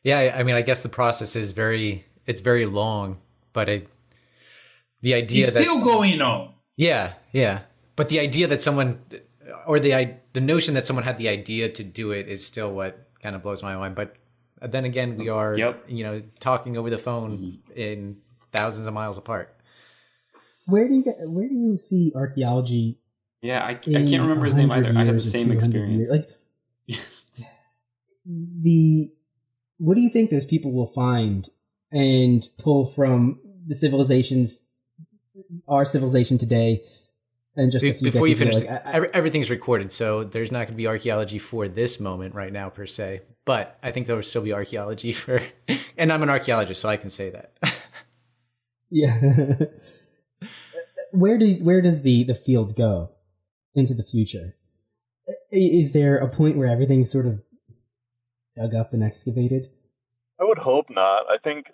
[0.02, 3.18] Yeah, I mean, I guess the process is very it's very long,
[3.52, 3.88] but it,
[5.00, 6.54] the idea it's that still going on.
[6.76, 7.60] Yeah, yeah,
[7.96, 9.00] but the idea that someone
[9.66, 13.08] or the the notion that someone had the idea to do it is still what
[13.22, 13.94] kind of blows my mind.
[13.94, 14.16] But
[14.64, 15.84] Uh, then again, we are Yep.
[15.88, 17.78] you know talking over the phone mm-hmm.
[17.78, 18.16] in
[18.52, 19.54] thousands of miles apart.
[20.66, 21.16] Where do you get?
[21.20, 22.98] Where do you see archaeology?
[23.42, 24.94] Yeah, I, I can't remember his name either.
[24.96, 26.08] I had the same experience.
[26.08, 26.08] years?
[26.08, 26.30] Like
[28.24, 29.12] the,
[29.76, 31.46] what do you think those people will find
[31.92, 34.62] and pull from the civilizations,
[35.68, 36.84] our civilization today,
[37.56, 38.70] and just a Be- few Before you finish, ago?
[38.70, 42.00] Like, I- I- every- everything's recorded, so there's not going to be archaeology for this
[42.00, 43.22] moment right now per se.
[43.44, 45.40] But I think there will still be archaeology for,
[45.98, 47.52] and I'm an archaeologist, so I can say that.
[48.90, 49.18] Yeah.
[51.10, 53.10] where do where does the the field go
[53.74, 54.54] into the future?
[55.50, 57.40] Is there a point where everything's sort of
[58.54, 59.70] dug up and excavated?
[60.40, 61.24] I would hope not.
[61.28, 61.66] I think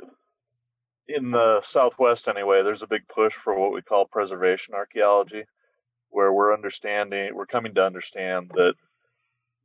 [1.08, 5.44] in the Southwest, anyway, there's a big push for what we call preservation archaeology,
[6.10, 8.74] where we're understanding, we're coming to understand that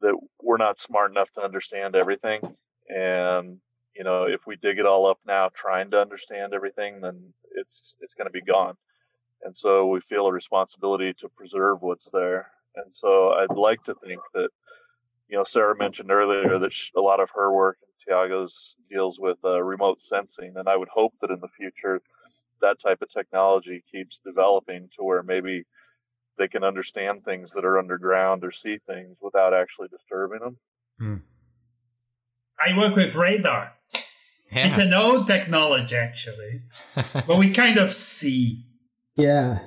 [0.02, 2.41] that we're not smart enough to understand everything,
[2.89, 3.60] and
[3.96, 7.96] you know, if we dig it all up now, trying to understand everything, then it's
[8.02, 8.76] it's going to be gone.
[9.43, 12.52] And so we feel a responsibility to preserve what's there.
[12.76, 14.50] And so I'd like to think that
[15.30, 19.20] you know, Sarah mentioned earlier that sh a lot of her work and Tiago's deals
[19.20, 22.02] with uh, remote sensing, and I would hope that in the future
[22.62, 25.66] that type of technology keeps developing to where maybe
[26.38, 30.58] they can understand things that are underground or see things without actually disturbing them.
[31.00, 31.16] Hmm.
[32.60, 33.74] I work with radar.
[34.52, 34.68] Yeah.
[34.68, 36.62] It's an old technology, actually,
[37.14, 38.66] but we kind of see.
[39.16, 39.60] Yeah.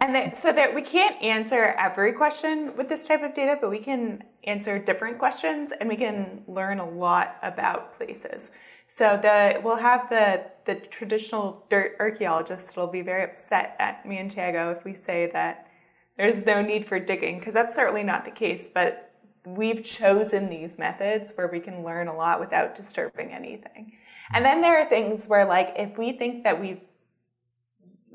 [0.00, 3.68] And that, so that we can't answer every question with this type of data, but
[3.68, 8.52] we can answer different questions and we can learn a lot about places.
[8.88, 14.18] So the we'll have the the traditional dirt archaeologists will be very upset at me
[14.18, 15.68] and Tiago if we say that
[16.16, 18.68] there's no need for digging because that's certainly not the case.
[18.72, 19.12] But
[19.44, 23.92] we've chosen these methods where we can learn a lot without disturbing anything.
[24.32, 26.80] And then there are things where like if we think that we've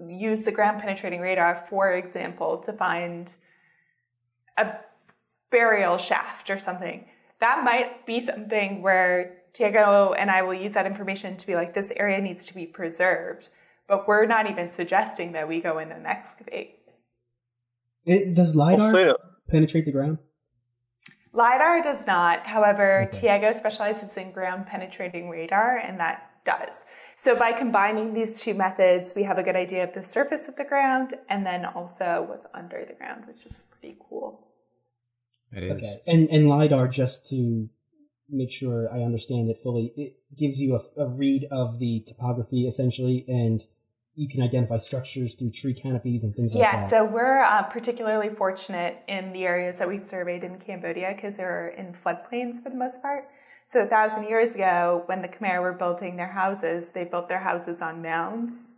[0.08, 3.32] use the ground penetrating radar, for example, to find
[4.58, 4.74] a
[5.52, 7.06] burial shaft or something.
[7.40, 11.74] That might be something where Tiago and I will use that information to be like,
[11.74, 13.50] this area needs to be preserved.
[13.88, 16.80] But we're not even suggesting that we go in and excavate.
[18.06, 19.18] It, does lidar say it.
[19.50, 20.18] penetrate the ground?
[21.34, 22.46] LiDAR does not.
[22.46, 23.22] However, Okay.
[23.22, 26.86] Tiago specializes in ground penetrating radar, and that does.
[27.16, 30.56] So by combining these two methods, we have a good idea of the surface of
[30.58, 34.48] the ground and then also what's under the ground, which is pretty cool.
[35.52, 35.72] It is.
[35.72, 35.94] Okay.
[36.08, 37.70] And and lidar just to
[38.30, 42.68] make sure I understand it fully, it gives you a, a read of the topography
[42.68, 43.66] essentially, and
[44.16, 46.84] you can identify structures through tree canopies and things like Yeah, that.
[46.84, 51.38] Yeah, so we're uh, particularly fortunate in the areas that we've surveyed in Cambodia because
[51.38, 53.26] they're in floodplains for the most part.
[53.66, 57.40] So a thousand years ago, when the Khmer were building their houses, they built their
[57.40, 58.76] houses on mounds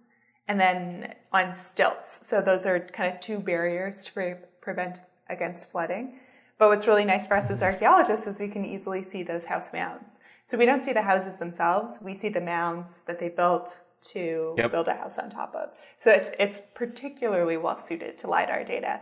[0.48, 2.20] and then on stilts.
[2.22, 6.20] So those are kind of two barriers to pre- prevent against flooding.
[6.58, 9.74] But what's really nice for us as archaeologists is we can easily see those house
[9.74, 10.20] mounds.
[10.46, 13.78] So we don't see the houses themselves; we see the mounds that they built
[14.14, 14.72] to Yep.
[14.72, 15.70] build a house on top of.
[15.98, 19.02] So it's it's particularly well suited to lidar data.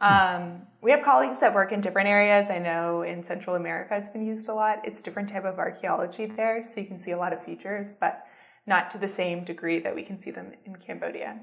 [0.00, 2.48] Um, we have colleagues that work in different areas.
[2.50, 4.78] I know in Central America it's been used a lot.
[4.84, 8.24] It's different type of archaeology there, so you can see a lot of features, but
[8.66, 11.38] not to the same degree that we can see them in Cambodia.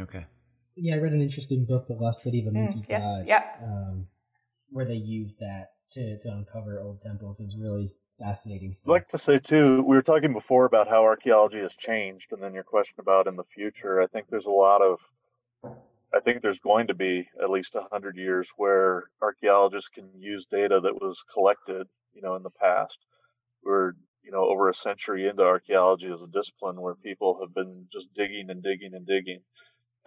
[0.00, 0.26] Okay.
[0.76, 3.26] yeah, I read an interesting book, The Lost City of the Monkey Mm, yes, God,
[3.28, 3.60] yep.
[3.62, 4.06] um,
[4.74, 7.40] where they used that to, to uncover old temples.
[7.40, 11.60] Was really fascinating I'd like to say too, we were talking before about how archaeology
[11.60, 14.02] has changed, and then your question about in the future.
[14.02, 14.98] I think there's a lot of,
[16.12, 20.46] I think there's going to be at least a hundred years where archaeologists can use
[20.50, 22.98] data that was collected, you know, in the past.
[23.64, 23.92] We're,
[24.24, 28.12] you know, over a century into archaeology as a discipline where people have been just
[28.14, 29.40] digging and digging and digging,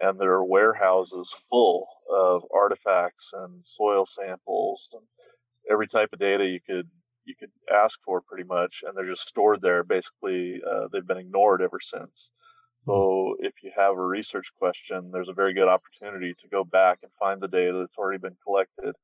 [0.00, 5.02] and there are warehouses full of artifacts and soil samples and
[5.70, 6.90] every type of data you could
[7.24, 9.84] you could ask for pretty much, and they're just stored there.
[9.84, 12.30] Basically, uh, they've been ignored ever since.
[12.86, 17.00] So if you have a research question, there's a very good opportunity to go back
[17.02, 18.96] and find the data that's already been collected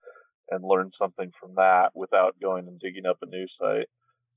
[0.51, 3.89] and learn something from that without going and digging up a new site.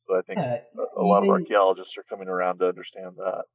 [0.07, 3.45] So I think Yeah, a, a lot of archaeologists are coming around to understand that.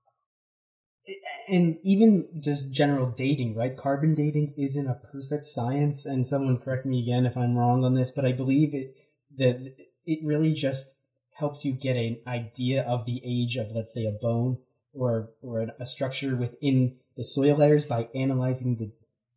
[1.49, 3.77] And even just general dating, right?
[3.77, 7.95] Carbon dating isn't a perfect science, and someone correct me again if I'm wrong on
[7.95, 8.95] this, but I believe it
[9.39, 9.75] that
[10.07, 10.95] it really just
[11.35, 14.59] helps you get an idea of the age of, let's say, a bone
[14.93, 18.93] or or a structure within the soil layers by analyzing the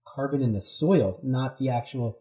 [0.06, 2.20] carbon in the soil, not the actual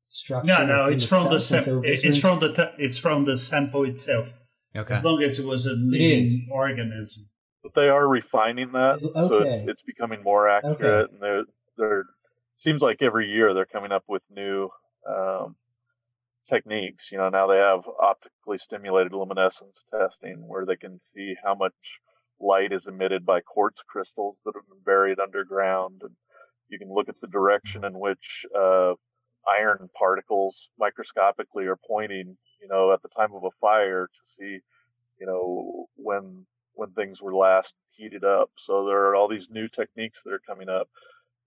[0.00, 0.46] structure.
[0.46, 3.84] No, no, it's from the sam- sam- it's from the t- it's from the sample
[3.84, 4.28] itself.
[4.74, 4.92] Okay.
[4.92, 7.28] As long as it was a living organism.
[7.66, 11.10] But they are refining that, Is- so it's, it's becoming more accurate.
[11.10, 11.44] And they're
[11.76, 12.04] they're
[12.58, 14.70] seems like every year they're coming up with new
[15.08, 15.56] um,
[16.48, 17.10] techniques.
[17.12, 22.00] You know, now they have optically stimulated luminescence testing where they can see how much
[22.40, 26.14] light is emitted by quartz crystals that have been buried underground, and
[26.68, 28.94] you can look at the direction in which uh,
[29.58, 32.36] iron particles microscopically are pointing.
[32.60, 34.58] You know, at the time of a fire to see,
[35.20, 36.46] you know, when
[36.76, 38.50] when things were last heated up.
[38.56, 40.88] So there are all these new techniques that are coming up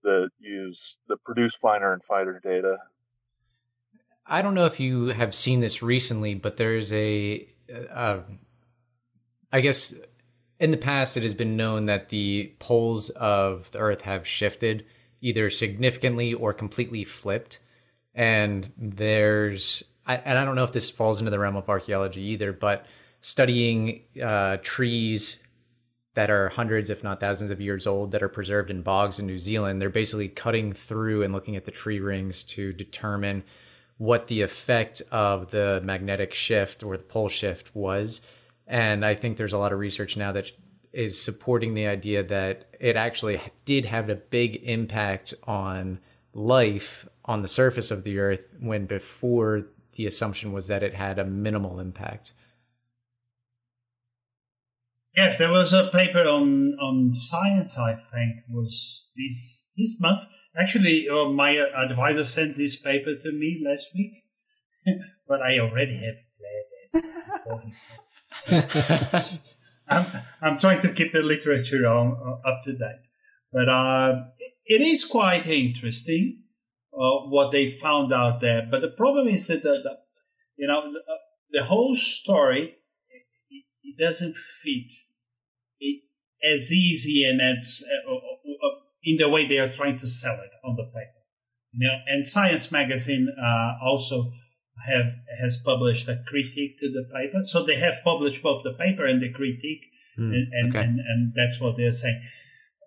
[0.02, 2.78] that use that produce finer and finer data.
[4.26, 7.48] I don't know if you have seen this recently, but there's a,
[7.92, 8.20] uh,
[9.52, 9.94] I guess
[10.58, 14.84] in the past it has been known that the poles of the Earth have shifted
[15.20, 17.58] either significantly or completely flipped.
[18.14, 22.22] And there's, I, and I don't know if this falls into the realm of archaeology
[22.22, 22.86] either, but
[23.20, 25.42] studying uh, trees
[26.14, 29.26] that are hundreds, if not thousands of years old, that are preserved in bogs in
[29.26, 33.44] New Zealand, they're basically cutting through and looking at the tree rings to determine
[33.96, 38.22] what the effect of the magnetic shift or the pole shift was.
[38.66, 40.50] And I think there's a lot of research now that
[40.92, 46.00] is supporting the idea that it actually did have a big impact on
[46.32, 51.18] life on the surface of the earth when before the assumption was that it had
[51.18, 52.32] a minimal impact.
[55.16, 57.78] Yes, there was a paper on on science.
[57.78, 60.20] I think was this this month.
[60.56, 64.14] Actually, uh, my advisor sent this paper to me last week,
[65.28, 67.00] but I already have read it
[69.88, 70.06] I'm
[70.40, 73.02] I'm trying to keep the literature on uh, up to date,
[73.52, 74.24] but uh,
[74.64, 76.44] it is quite interesting
[76.92, 78.68] uh, what they found out there.
[78.70, 79.98] But the problem is that the, the
[80.56, 81.18] you know the, uh,
[81.50, 82.76] the whole story
[83.90, 84.92] it, doesn't fit
[85.80, 86.02] it
[86.52, 90.34] as easy and as uh, uh, uh, in the way they are trying to sell
[90.40, 91.20] it on the paper.
[91.72, 94.32] You know, and Science Magazine uh, also
[94.86, 95.06] have
[95.40, 99.22] has published a critique to the paper, so they have published both the paper and
[99.22, 99.82] the critique,
[100.16, 100.84] Hmm, and, and, okay.
[100.84, 102.20] and and that's what they're saying.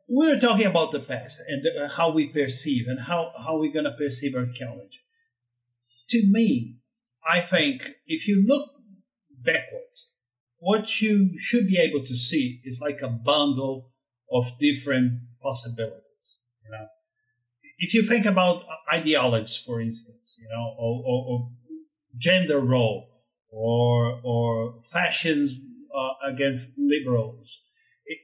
[0.07, 3.85] We're talking about the past and uh, how we perceive and how how we're going
[3.85, 4.99] to perceive archaeology.
[6.09, 6.77] To me,
[7.25, 8.69] I think if you look
[9.31, 10.12] backwards,
[10.63, 13.91] what you should be able to see is like a bundle
[14.31, 16.39] of different possibilities.
[16.63, 16.87] You know,
[17.79, 21.51] if you think about ideologies, for instance, you know, or, or, or
[22.17, 23.09] gender role,
[23.49, 27.59] or or fascism uh, against liberals,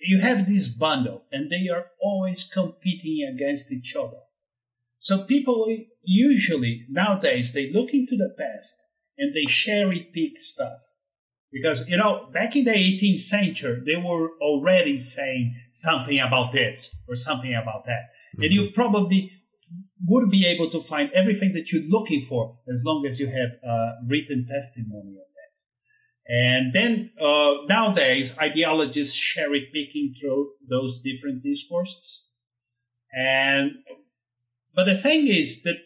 [0.01, 4.21] you have this bundle, and they are always competing against each other.
[4.97, 8.77] So people usually nowadays they look into the past
[9.17, 10.79] and they cherry pick stuff
[11.51, 16.95] because you know back in the 18th century they were already saying something about this
[17.07, 19.31] or something about that and you probably
[20.07, 23.51] would be able to find everything that you're looking for as long as you have
[23.67, 25.51] uh, written testimony of that
[26.27, 32.25] and then uh, nowadays ideologists cherry picking through those different discourses
[33.11, 33.71] and
[34.75, 35.77] but the thing is that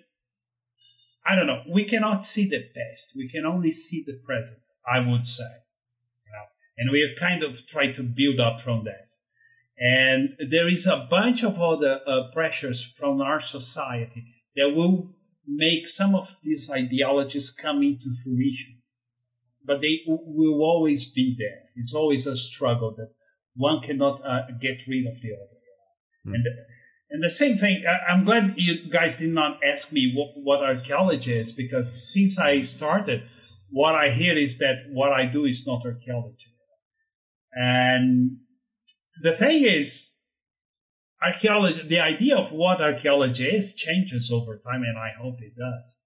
[1.25, 1.63] I don't know.
[1.69, 3.13] We cannot see the past.
[3.15, 4.59] We can only see the present.
[4.85, 5.43] I would say,
[6.25, 6.45] you know,
[6.77, 9.07] and we kind of trying to build up from that.
[9.77, 14.23] And there is a bunch of other uh, pressures from our society
[14.55, 15.15] that will
[15.47, 18.81] make some of these ideologies come into fruition.
[19.65, 21.63] But they w- will always be there.
[21.75, 23.11] It's always a struggle that
[23.55, 25.53] one cannot uh, get rid of the other.
[26.25, 26.45] And
[27.09, 30.63] and the same thing, I- I'm glad you guys did not ask me what, what
[30.63, 33.23] archaeology is because since I started,
[33.73, 36.53] what I hear is that what I do is not archaeology.
[37.53, 38.37] And
[39.21, 40.13] the thing is,
[41.21, 46.03] archaeology, the idea of what archaeology is changes over time, and I hope it does.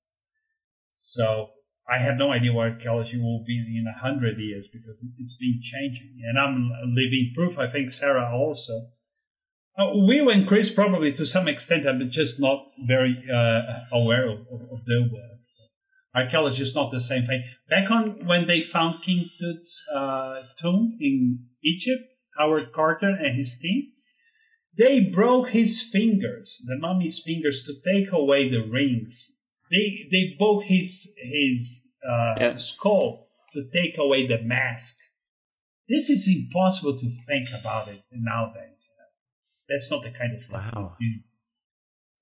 [0.91, 1.49] So
[1.89, 5.59] I have no idea what archaeology will be in a hundred years because it's been
[5.61, 7.59] changing, and I'm living proof.
[7.59, 8.73] I think Sarah also.
[9.77, 13.61] Uh, Will and Chris probably to some extent are just not very uh,
[13.91, 15.36] aware of, of, of work.
[16.15, 17.43] Archaeology is not the same thing.
[17.69, 22.03] Back on when they found King Tut's uh, tomb in Egypt,
[22.37, 23.91] Howard Carter and his team,
[24.77, 29.39] they broke his fingers, the mummy's fingers, to take away the rings.
[29.71, 32.55] They they broke his his uh, Yeah.
[32.55, 34.95] skull to take away the mask.
[35.89, 38.91] This is impossible to think about it nowadays.
[39.69, 40.95] That's not the kind of stuff Wow.
[40.99, 41.23] we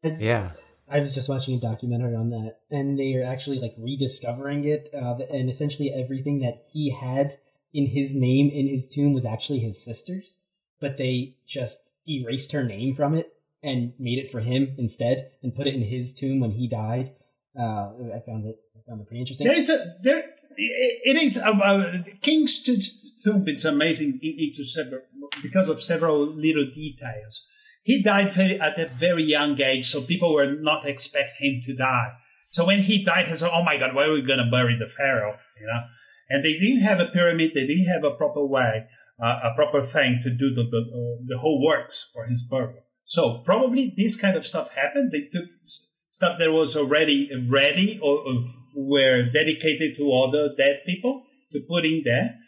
[0.04, 0.16] do.
[0.24, 0.52] Yeah.
[0.88, 4.90] I was just watching a documentary on that, and they are actually like rediscovering it,
[4.94, 7.38] uh, and essentially everything that he had
[7.74, 10.40] in his name in his tomb was actually his sister's,
[10.80, 13.34] but they just erased her name from it
[13.64, 17.14] and made it for him instead, and put it in his tomb when he died.
[17.58, 19.48] Uh, I found it, I found it pretty interesting.
[19.48, 20.24] There is a there.
[20.58, 23.44] It is uh, uh, King's tomb.
[23.48, 27.46] It's amazing because of several little details.
[27.86, 31.76] He died very, at a very young age, so people were not expect him to
[31.76, 32.14] die.
[32.48, 34.76] So when he died, they said, "Oh my God, where are we going to bury
[34.76, 35.82] the pharaoh?" You know,
[36.32, 37.52] and they didn't have a pyramid.
[37.54, 38.88] They didn't have a proper way,
[39.24, 42.82] uh, a proper thing to do the the, uh, the whole works for his burial.
[43.04, 45.12] So probably this kind of stuff happened.
[45.12, 45.48] They took
[46.10, 48.34] stuff that was already ready or, or
[48.74, 52.40] were dedicated to other dead people to put in there.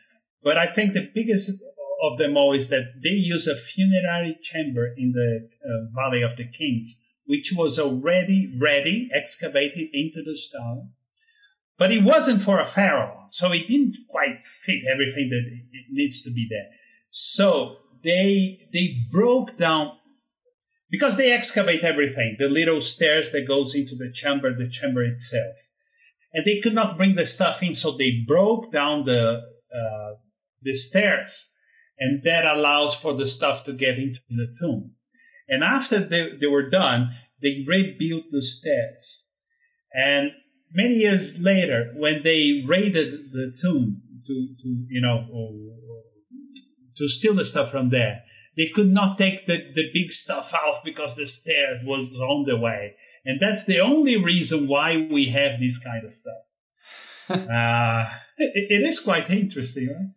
[0.42, 1.62] But I think the biggest
[2.02, 6.38] of them all is that they use a funerary chamber in the uh, Valley of
[6.38, 10.92] the Kings, which was already ready, excavated into the stone.
[11.78, 16.32] But it wasn't for a pharaoh, so it didn't quite fit everything that needs to
[16.32, 16.70] be there.
[17.10, 19.98] So they they broke down
[20.90, 25.56] because they excavate everything, the little stairs that goes into the chamber, the chamber itself,
[26.34, 29.42] and they could not bring the stuff in, so they broke down the
[29.74, 30.14] uh,
[30.62, 31.54] the stairs,
[32.00, 34.92] and that allows for the stuff to get into the tomb.
[35.50, 39.26] And after they, they were done, they rebuilt the stairs.
[39.94, 40.32] And
[40.74, 45.54] many years later, when they raided the tomb to, to you know, or-
[46.98, 48.24] to steal the stuff from there,
[48.56, 52.58] they could not take the, the big stuff out because the stair was on the
[52.58, 52.96] way.
[53.24, 56.44] And that's the only reason why we have this kind of stuff.
[57.30, 58.06] uh,
[58.38, 60.10] it, it is quite interesting, right?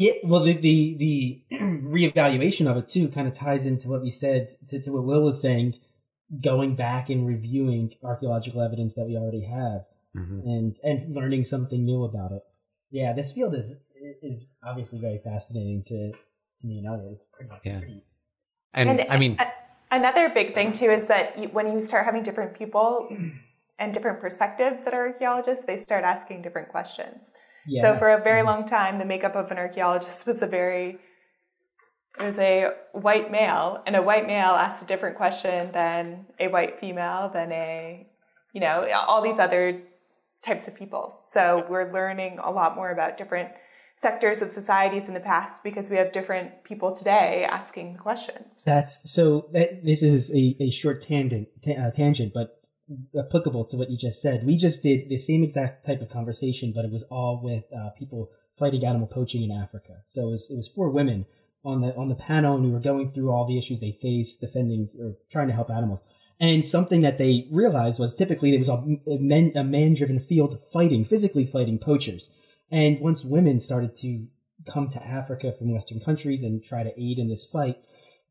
[0.00, 1.42] Yeah, well, the the the
[1.96, 5.20] reevaluation of it too kind of ties into what we said to, to what Will
[5.22, 5.74] was saying,
[6.42, 9.84] going back and reviewing archaeological evidence that we already have,
[10.16, 10.38] Mhm.
[10.52, 12.42] and and learning something new about it.
[12.90, 13.68] Yeah, this field is
[14.22, 16.12] is obviously very fascinating to
[16.60, 17.12] to me and Elliot.
[17.16, 17.78] It's pretty, Yeah.
[17.80, 18.04] pretty-
[18.72, 19.52] And, I mean, a-
[19.94, 22.90] another big thing too is that you, when you start having different people
[23.78, 27.32] and different perspectives that are archaeologists, they start asking different questions.
[27.66, 27.82] Yeah.
[27.82, 30.98] So for a very long time, the makeup of an archaeologist was a very
[32.18, 36.48] it was a white male, and a white male asked a different question than a
[36.48, 38.06] white female, than a
[38.52, 39.82] you know all these other
[40.44, 41.20] types of people.
[41.24, 43.50] So we're learning a lot more about different
[43.96, 48.46] sectors of societies in the past because we have different people today asking the questions.
[48.64, 49.48] That's so.
[49.52, 52.59] That, this is a, a short tangent, ta- uh, tangent, but
[53.18, 54.44] applicable to what you just said.
[54.44, 57.90] We just did the same exact type of conversation, but it was all with uh,
[57.90, 60.02] people fighting animal poaching in Africa.
[60.06, 61.26] So it was it was four women
[61.64, 64.36] on the on the panel, and we were going through all the issues they face
[64.36, 66.02] defending or trying to help animals.
[66.38, 70.58] And something that they realized was typically it was a, men a man driven field
[70.72, 72.30] fighting physically fighting poachers.
[72.70, 74.26] And once women started to
[74.66, 77.78] come to Africa from Western countries and try to aid in this fight,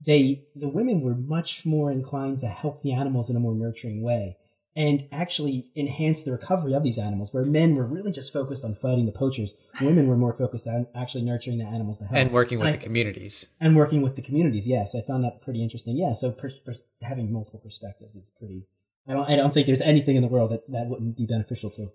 [0.06, 4.02] they the women were much more inclined to help the animals in a more nurturing
[4.02, 4.38] way
[4.76, 8.76] and actually enhance the recovery of these animals where men were really just focused on
[8.76, 9.54] fighting the poachers.
[9.82, 12.72] Women were more focused on actually nurturing the animals to help and working with I-
[12.74, 13.48] the communities.
[13.60, 14.96] and working with the communities yes.
[14.96, 15.98] I found that pretty interesting.
[15.98, 18.68] Yeah so pers- pers- having multiple perspectives is pretty
[19.08, 21.70] i don't i don't think there's anything in the world that that wouldn't be beneficial
[21.72, 21.92] to.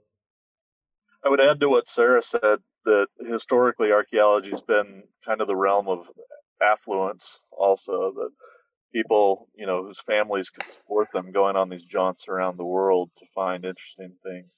[1.25, 5.57] I would add to what Sarah said that historically archaeology has been kind of the
[5.57, 6.07] realm of
[6.63, 8.31] affluence also that
[8.95, 13.11] people, you know, whose families could support them going on these jaunts around the world
[13.19, 14.53] to find interesting things.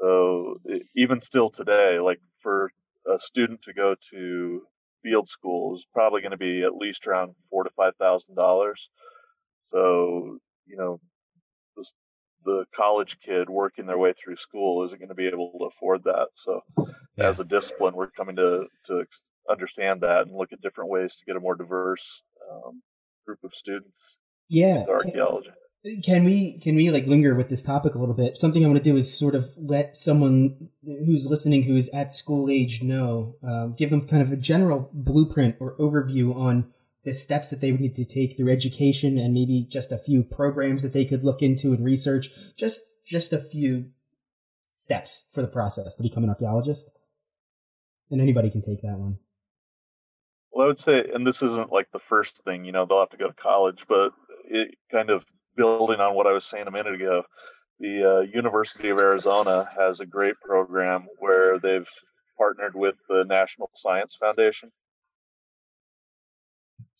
[0.00, 0.58] So
[0.96, 2.72] even still today, like for
[3.08, 4.62] a student to go to
[5.04, 8.88] field school is probably going to be at least around four to five thousand dollars.
[9.72, 11.00] So you know,
[11.76, 11.84] the
[12.44, 16.04] the college kid working their way through school isn't going to be able to afford
[16.04, 16.28] that.
[16.36, 16.62] So
[17.16, 17.28] Yeah.
[17.28, 19.06] as a discipline, we're coming to to
[19.50, 22.82] understand that and look at different ways to get a more diverse um,
[23.26, 24.18] group of students
[24.48, 25.50] yeah archaeology.
[26.04, 28.36] can we can we like linger with this topic a little bit?
[28.38, 32.12] Something i want to do is sort of let someone who's listening who is at
[32.12, 36.72] school age know um, give them kind of a general blueprint or overview on
[37.04, 40.22] the steps that they would need to take through education and maybe just a few
[40.22, 42.30] programs that they could look into and research.
[42.56, 43.86] Just just a few
[44.72, 46.90] steps for the process to become an archaeologist.
[48.10, 49.18] And anybody can take that one
[50.52, 53.10] Well, I would say, and this isn't like the first thing, you know, they'll have
[53.10, 54.12] to go to college, but
[54.44, 55.24] it kind of
[55.56, 57.24] building on what I was saying a minute ago,
[57.80, 61.88] the uh, University of Arizona has a great program where they've
[62.36, 64.70] partnered with the National Science Foundation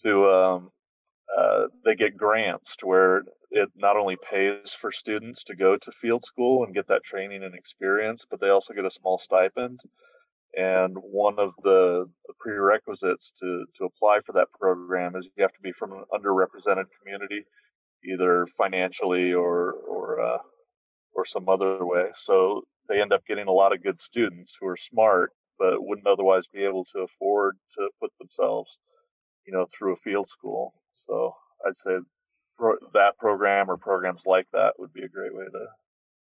[0.03, 0.71] to um,
[1.37, 5.93] uh, they get grants to where it not only pays for students to go to
[5.93, 9.81] field school and get that training and experience, but they also get a small stipend.
[10.55, 12.07] And one of the
[12.39, 16.85] prerequisites to, to apply for that program is you have to be from an underrepresented
[17.01, 17.45] community,
[18.05, 20.39] either financially or or uh,
[21.15, 22.07] or some other way.
[22.17, 26.07] So they end up getting a lot of good students who are smart but wouldn't
[26.07, 28.79] otherwise be able to afford to put themselves,
[29.47, 30.75] you know, through a field school.
[31.07, 31.35] So
[31.67, 31.99] I'd say
[32.95, 35.67] that program or programs like that would be a great way to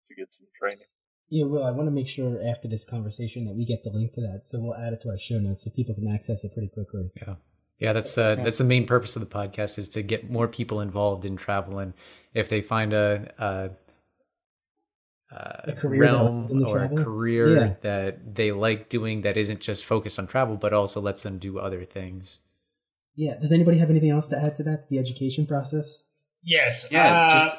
[0.07, 0.87] to get some training.
[1.29, 4.13] Yeah, well, I want to make sure after this conversation that we get the link
[4.13, 6.53] to that, so we'll add it to our show notes so people can access it
[6.53, 7.09] pretty quickly.
[7.15, 7.35] Yeah,
[7.79, 10.79] yeah, that's the that's the main purpose of the podcast is to get more people
[10.79, 11.93] involved in travel, and
[12.33, 13.69] if they find a, a
[15.35, 16.99] uh, a career realm or travel?
[16.99, 17.73] a career yeah.
[17.81, 21.59] that they like doing that isn't just focused on travel, but also lets them do
[21.59, 22.39] other things.
[23.15, 23.35] Yeah.
[23.39, 26.05] Does anybody have anything else to add to that, the education process?
[26.43, 26.89] Yes.
[26.91, 27.11] Yeah.
[27.11, 27.57] Uh, just...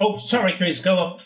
[0.00, 0.80] Oh, sorry, Chris.
[0.80, 1.20] Go up.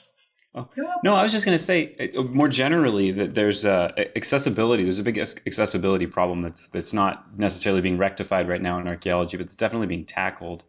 [0.54, 0.68] Oh.
[1.04, 4.82] No, I was just going to say uh, more generally that there's uh, accessibility.
[4.82, 9.36] There's a big accessibility problem that's that's not necessarily being rectified right now in archaeology,
[9.36, 10.64] but it's definitely being tackled.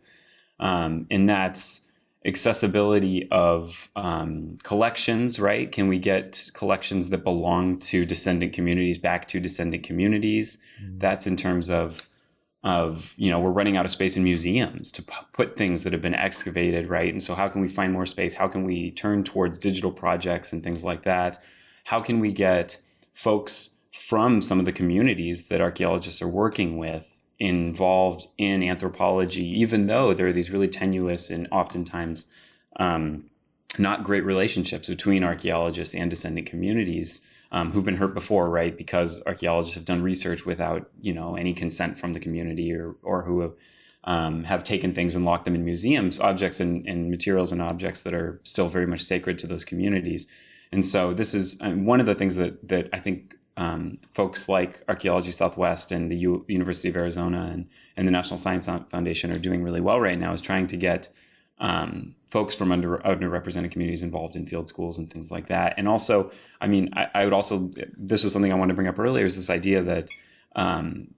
[0.60, 1.82] Um, and that's
[2.24, 5.72] accessibility of um, collections, right?
[5.72, 10.60] Can we get collections that belong to descendant communities back to descendant communities?
[10.84, 11.00] Mm-hmm.
[11.00, 12.08] That's in terms of
[12.64, 15.94] of you know we're running out of space in museums to p- put things that
[15.94, 17.12] have been excavated, right?
[17.12, 18.34] And so how can we find more space?
[18.34, 21.42] How can we turn towards digital projects and things like that?
[21.84, 22.78] How can we get
[23.14, 27.08] folks from some of the communities that archaeologists are working with
[27.40, 32.28] involved in anthropology, even though there are these really tenuous and oftentimes
[32.76, 33.26] um,
[33.80, 37.22] not great relationships between archaeologists and descendant communities
[37.52, 38.76] um, who've been hurt before, right?
[38.76, 43.24] Because archaeologists have done research without, you know, any consent from the community, or or
[43.24, 43.54] who have
[44.04, 48.04] um, have taken things and locked them in museums, objects and, and materials and objects
[48.04, 50.28] that are still very much sacred to those communities.
[50.72, 54.84] And so this is one of the things that that I think um, folks like
[54.88, 57.68] Archaeology Southwest and the U- University of Arizona and,
[57.98, 61.10] and the National Science Foundation are doing really well right now is trying to get
[61.62, 65.76] um, folks from under underrepresented communities involved in field schools and things like that.
[65.78, 68.88] And also, I mean, I, I would also this was something I wanted to bring
[68.88, 70.10] up earlier is this idea that
[70.56, 71.14] um,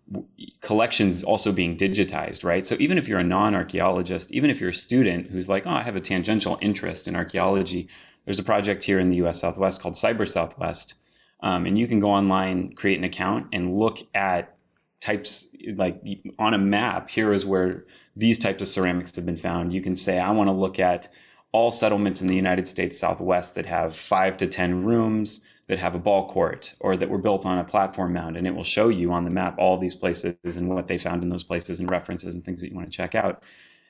[0.62, 2.68] collections also being digitized, right?
[2.68, 5.82] So even if you're a non-archaeologist, even if you're a student who's like, oh, I
[5.82, 7.88] have a tangential interest in archaeology,
[8.26, 9.40] there's a project here in the U.S.
[9.40, 10.96] Southwest called Cyber Southwest,
[11.40, 14.56] um, and you can go online, create an account, and look at
[15.02, 16.02] types like
[16.38, 17.10] on a map.
[17.10, 19.74] Here is where these types of ceramics have been found.
[19.74, 21.10] You can say, I want to look at
[21.52, 25.96] all settlements in the United States Southwest that have five to 10 rooms, that have
[25.96, 28.38] a ball court, or that were built on a platform mound.
[28.38, 31.24] And it will show you on the map all these places and what they found
[31.24, 33.44] in those places and references and things that you want to check out.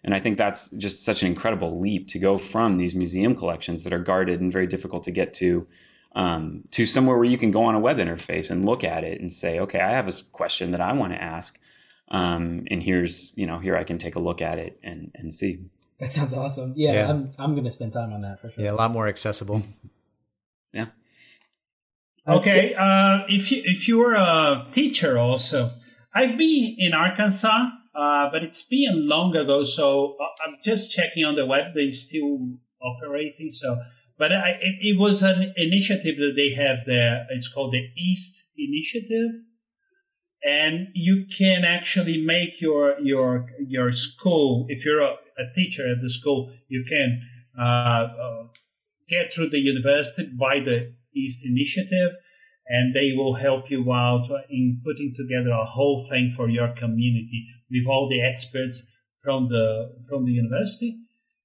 [0.04, 3.84] And I think that's just such an incredible leap to go from these museum collections
[3.84, 5.68] that are guarded and very difficult to get to
[6.16, 9.20] um, to somewhere where you can go on a web interface and look at it
[9.20, 11.60] and say, okay, I have a question that I want to ask.
[12.10, 15.34] Um, and here's, you know, here I can take a look at it and, and
[15.34, 15.60] see.
[16.00, 16.74] That sounds awesome.
[16.76, 17.10] Yeah, yeah.
[17.10, 18.64] I'm, I'm going to spend time on that for sure.
[18.64, 19.64] Yeah, a lot more accessible.
[20.74, 20.88] Yeah.
[22.28, 22.74] Okay.
[22.74, 25.70] Uh, if you, if you're a teacher also,
[26.14, 29.64] I've been in Arkansas, uh, but it's been long ago.
[29.66, 31.74] So uh, I'm just checking on the web.
[31.74, 32.50] They still
[32.82, 33.52] operating.
[33.52, 33.78] So
[34.18, 37.26] but I, it, it, was an initiative that they have there.
[37.32, 39.32] It's called the East Initiative,
[40.44, 44.65] and you can actually make your your your school.
[44.70, 47.22] If you're a, a teacher at the school, you can
[47.60, 48.44] uh, uh,
[49.07, 52.11] get through the university by the East Initiative,
[52.68, 57.48] and they will help you out in putting together a whole thing for your community
[57.72, 58.91] with all the experts
[59.22, 60.98] from the from the university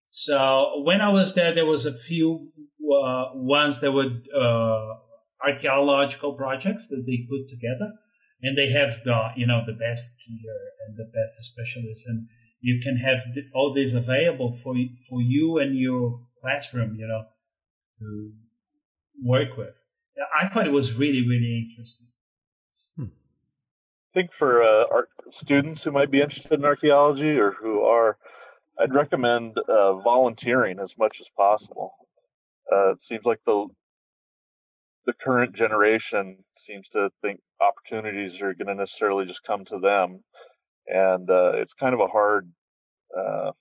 [0.08, 2.48] so when I was there, there was a few
[2.82, 4.94] uh, ones that were uh,
[5.46, 7.92] archaeological projects that they put together,
[8.42, 12.28] and they have the you know the best gear and the best specialists, and
[12.60, 13.20] you can have
[13.54, 14.74] all this available for
[15.08, 17.24] for you and your classroom, you know,
[17.98, 18.32] to
[19.22, 19.74] work with.
[20.40, 22.08] I thought it was really really interesting.
[22.96, 23.04] Hmm.
[23.04, 24.84] I think for uh,
[25.30, 28.16] students who might be interested in archaeology or who are
[28.78, 31.94] I'd recommend uh, volunteering as much as possible.
[32.70, 33.66] Uh, it seems like the
[35.08, 40.22] the current generation seems to think opportunities are going to necessarily just come to them.
[40.86, 42.52] and uh, it's kind of a hard
[43.18, 43.52] uh,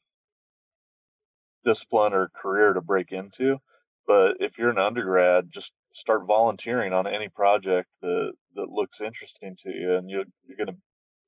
[1.64, 3.58] discipline or career to break into.
[4.06, 9.56] But if you're an undergrad, just start volunteering on any project that that looks interesting
[9.64, 10.82] to you, and you you're going to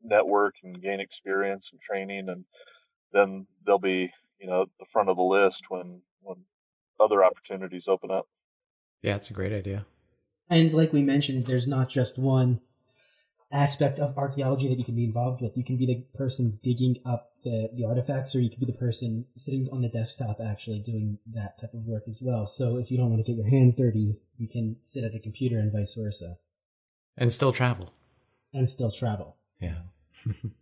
[0.03, 2.43] network and gain experience and training, and
[3.13, 6.37] then they'll be you know the front of the list when when
[6.99, 8.27] other opportunities open up.
[9.01, 9.85] Yeah, it's a great idea.
[10.49, 12.61] And like we mentioned, there's not just one
[13.51, 15.57] aspect of archaeology that you can be involved with.
[15.57, 18.77] You can be the person digging up the, the artifacts, or you could be the
[18.77, 22.45] person sitting on the desktop actually doing that type of work as well.
[22.47, 25.19] So if you don't want to get your hands dirty, you can sit at a
[25.19, 26.37] computer and vice versa.
[27.17, 27.93] And still travel.
[28.53, 29.37] And still travel.
[29.59, 29.79] Yeah.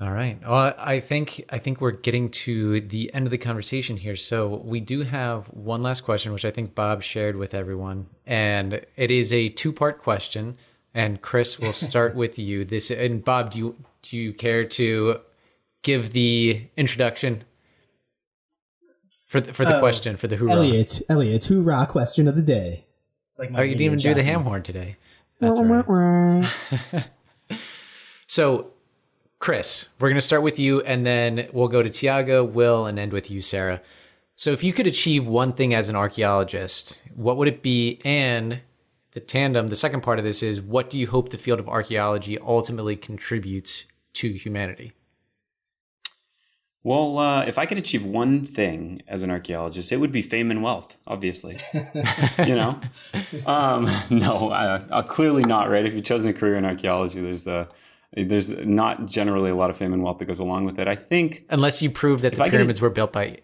[0.00, 0.40] All right.
[0.48, 4.16] Well, I think I think we're getting to the end of the conversation here.
[4.16, 8.80] So we do have one last question, which I think Bob shared with everyone, and
[8.96, 10.56] it is a two-part question.
[10.94, 12.64] And Chris, we'll start with you.
[12.64, 15.20] This and Bob, do you do you care to
[15.82, 17.44] give the introduction
[19.28, 20.52] for the, for the Oh, question for the hoorah?
[20.52, 22.86] Elliot, Elliot, hoorah question of the day.
[23.30, 24.96] It's like Oh, you didn't even do the ham horn today.
[25.40, 26.50] That's all right.
[28.26, 28.72] so,
[29.40, 32.98] Chris, we're going to start with you, and then we'll go to Tiago, Will, and
[32.98, 33.80] end with you, Sarah.
[34.36, 38.02] So, if you could achieve one thing as an archaeologist, what would it be?
[38.04, 38.60] And
[39.12, 41.70] the tandem, the second part of this is what do you hope the field of
[41.70, 44.92] archaeology ultimately contributes to humanity?
[46.82, 50.50] Well, uh, if I could achieve one thing as an archaeologist, it would be fame
[50.50, 51.56] and wealth, obviously.
[51.74, 52.78] you know?
[53.46, 55.86] Um, no, uh, uh, clearly not, right?
[55.86, 57.66] If you've chosen a career in archaeology, there's uh,
[58.16, 60.88] there's not generally a lot of fame and wealth that goes along with it.
[60.88, 63.38] I think, Unless you prove that the I pyramids were built by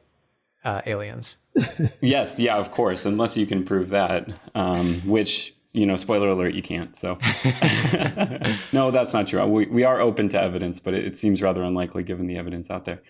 [0.64, 1.38] uh, aliens.
[2.00, 6.54] yes, yeah, of course, unless you can prove that, um, which, you know, spoiler alert,
[6.54, 6.96] you can't.
[6.96, 7.18] So,
[8.72, 9.46] no, that's not true.
[9.46, 12.68] We, we are open to evidence, but it, it seems rather unlikely given the evidence
[12.68, 13.02] out there.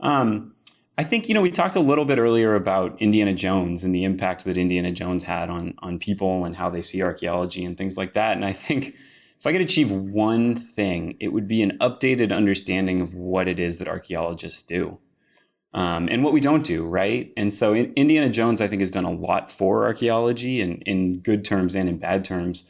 [0.00, 0.54] Um,
[0.96, 4.04] I think you know we talked a little bit earlier about Indiana Jones and the
[4.04, 7.96] impact that Indiana Jones had on on people and how they see archaeology and things
[7.96, 8.36] like that.
[8.36, 8.94] And I think
[9.38, 13.60] if I could achieve one thing, it would be an updated understanding of what it
[13.60, 14.98] is that archaeologists do.
[15.74, 17.32] Um, and what we don't do, right?
[17.36, 21.18] And so in, Indiana Jones, I think, has done a lot for archaeology in, in
[21.18, 22.64] good terms and in bad terms.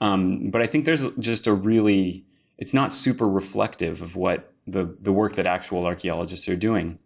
[0.00, 2.26] Um, but I think there's just a really,
[2.58, 6.98] it's not super reflective of what the, the work that actual archaeologists are doing.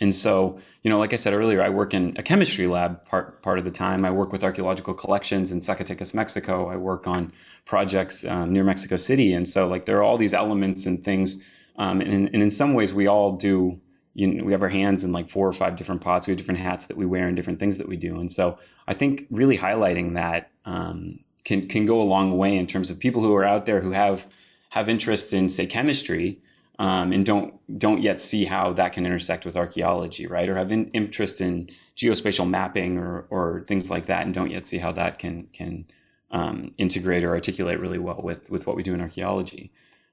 [0.00, 3.42] And so, you know, like I said earlier, I work in a chemistry lab part
[3.42, 4.04] part of the time.
[4.04, 6.68] I work with archaeological collections in Zacatecas, Mexico.
[6.68, 7.32] I work on
[7.66, 11.42] projects um, near Mexico City, and so like there are all these elements and things.
[11.76, 13.80] Um, and, and in some ways, we all do.
[14.14, 16.26] You know, we have our hands in like four or five different pots.
[16.26, 18.18] We have different hats that we wear and different things that we do.
[18.18, 18.58] And so,
[18.88, 22.98] I think really highlighting that um, can can go a long way in terms of
[22.98, 24.26] people who are out there who have
[24.70, 26.40] have interest in say chemistry
[26.80, 30.48] um, and don't don't yet see how that can intersect with archaeology, right?
[30.48, 34.66] Or have an interest in geospatial mapping or or things like that, and don't yet
[34.66, 35.84] see how that can can
[36.30, 39.72] um, integrate or articulate really well with with what we do in archaeology.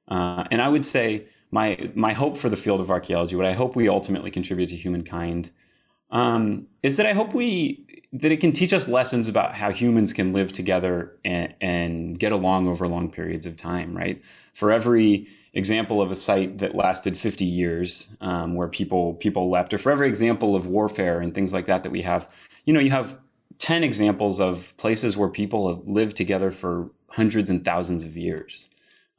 [0.10, 3.53] Uh, and I would say my my hope for the field of archaeology, what I
[3.53, 5.49] hope we ultimately contribute to humankind,
[6.11, 10.11] um, is that I hope we that it can teach us lessons about how humans
[10.11, 14.22] can live together and, and get along over long periods of time, right?
[14.53, 19.73] For every example of a site that lasted 50 years um, where people people left
[19.73, 22.29] or for every example of warfare and things like that that we have
[22.65, 23.17] you know you have
[23.57, 28.69] 10 examples of places where people have lived together for hundreds and thousands of years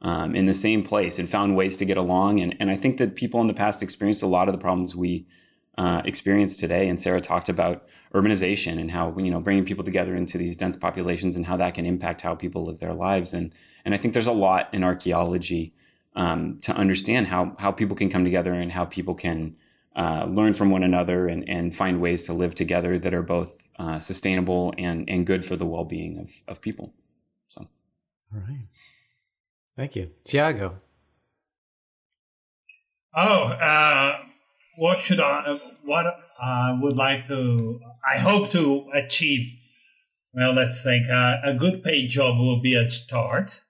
[0.01, 2.39] um, in the same place and found ways to get along.
[2.39, 4.95] And, and i think that people in the past experienced a lot of the problems
[4.95, 5.27] we
[5.77, 6.87] uh, experience today.
[6.87, 10.77] And sarah talked about urbanization and how you know bringing people together into these dense
[10.77, 13.33] populations and how that can impact how people live their lives.
[13.33, 13.53] And
[13.83, 15.73] and i think there's a lot in archaeology
[16.19, 19.55] um, to understand how how people can come together and how people can
[19.95, 23.67] uh, learn from one another and, and find ways to live together that are both
[23.79, 26.93] uh, sustainable and, and good for the well being of, of people.
[27.47, 27.61] So,
[28.33, 28.67] all right,
[29.77, 30.75] thank you, Tiago.
[33.15, 34.19] Oh, uh,
[34.77, 35.57] what should I?
[35.85, 36.05] What
[36.41, 37.79] I would like to?
[38.13, 39.53] I hope to achieve.
[40.33, 41.07] Well, let's think.
[41.09, 43.61] Uh, a good paid job will be a start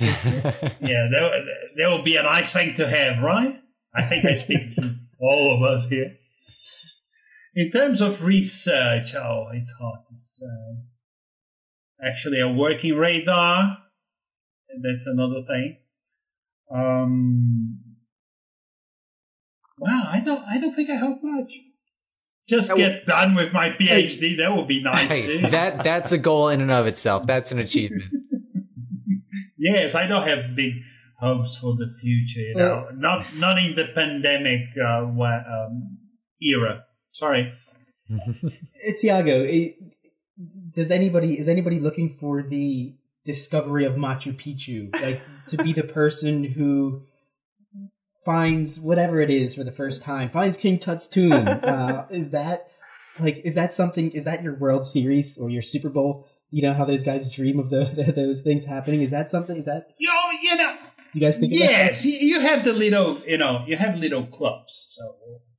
[0.00, 1.30] yeah, that,
[1.76, 3.60] that would be a nice thing to have, right?
[3.94, 4.90] I think I speak for
[5.20, 6.16] all of us here.
[7.54, 10.46] In terms of research, oh, it's hard to say.
[12.04, 13.78] Actually, a working radar,
[14.82, 15.76] that's another thing.
[16.74, 17.78] Um,
[19.78, 21.52] wow, I don't, I don't think I hope much.
[22.48, 24.38] Just get done with my PhD.
[24.38, 25.10] That would be nice.
[25.10, 25.50] Hey, too.
[25.50, 27.26] that that's a goal in and of itself.
[27.26, 28.12] That's an achievement.
[29.64, 30.74] Yes, I don't have big
[31.18, 32.40] hopes for the future.
[32.40, 35.98] You know, not not in the pandemic uh, um,
[36.42, 36.84] era.
[37.12, 37.50] Sorry.
[38.98, 39.48] Tiago,
[40.70, 45.82] does anybody is anybody looking for the discovery of Machu Picchu, like to be the
[45.82, 47.06] person who
[48.26, 51.48] finds whatever it is for the first time, finds King Tut's tomb?
[51.64, 52.68] Uh, is that
[53.18, 54.10] like is that something?
[54.10, 56.28] Is that your World Series or your Super Bowl?
[56.54, 59.00] You know how those guys dream of the, those things happening.
[59.02, 59.56] Is that something?
[59.56, 60.38] Is that you know?
[60.40, 60.76] You know.
[61.12, 61.52] Do you guys think?
[61.52, 63.20] Yes, you have the little.
[63.26, 64.86] You know, you have little clubs.
[64.90, 65.02] So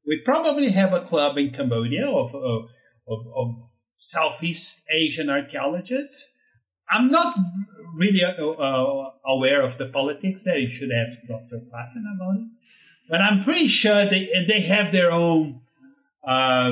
[0.08, 3.48] we probably have a club in Cambodia of of, of
[4.00, 6.34] Southeast Asian archaeologists.
[6.90, 7.36] I'm not
[7.96, 10.58] really uh, uh, aware of the politics there.
[10.58, 11.60] You should ask Dr.
[11.68, 12.48] Klassen about it.
[13.10, 15.60] But I'm pretty sure they they have their own,
[16.26, 16.72] uh,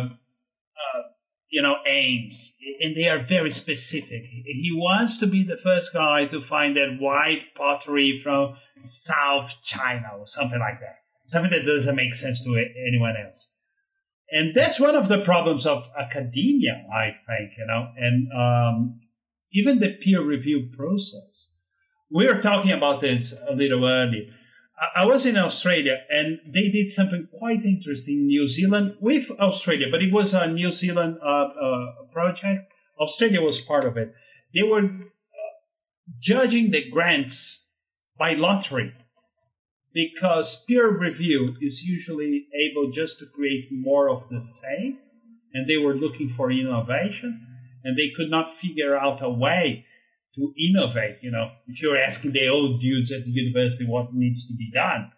[1.53, 4.23] you know, aims, and they are very specific.
[4.25, 10.13] He wants to be the first guy to find that white pottery from South China
[10.17, 10.95] or something like that.
[11.25, 12.49] Something that doesn't make sense to
[12.87, 13.53] anyone else.
[14.31, 19.01] And that's one of the problems of academia, I think, you know, and um,
[19.51, 21.55] even the peer review process.
[22.09, 24.23] We were talking about this a little earlier.
[24.95, 29.87] I was in Australia and they did something quite interesting in New Zealand with Australia,
[29.91, 32.71] but it was a New Zealand uh, uh, project.
[32.99, 34.13] Australia was part of it.
[34.53, 34.89] They were uh,
[36.19, 37.69] judging the grants
[38.17, 38.93] by lottery
[39.93, 44.97] because peer review is usually able just to create more of the same,
[45.53, 47.45] and they were looking for innovation,
[47.83, 49.85] and they could not figure out a way
[50.35, 51.17] to innovate.
[51.21, 54.71] You know, if you're asking the old dudes at the university what needs to be
[54.71, 55.11] done,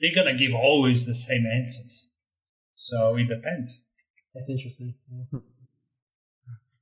[0.00, 2.10] they're gonna give always the same answers.
[2.74, 3.84] So it depends.
[4.34, 4.94] That's interesting.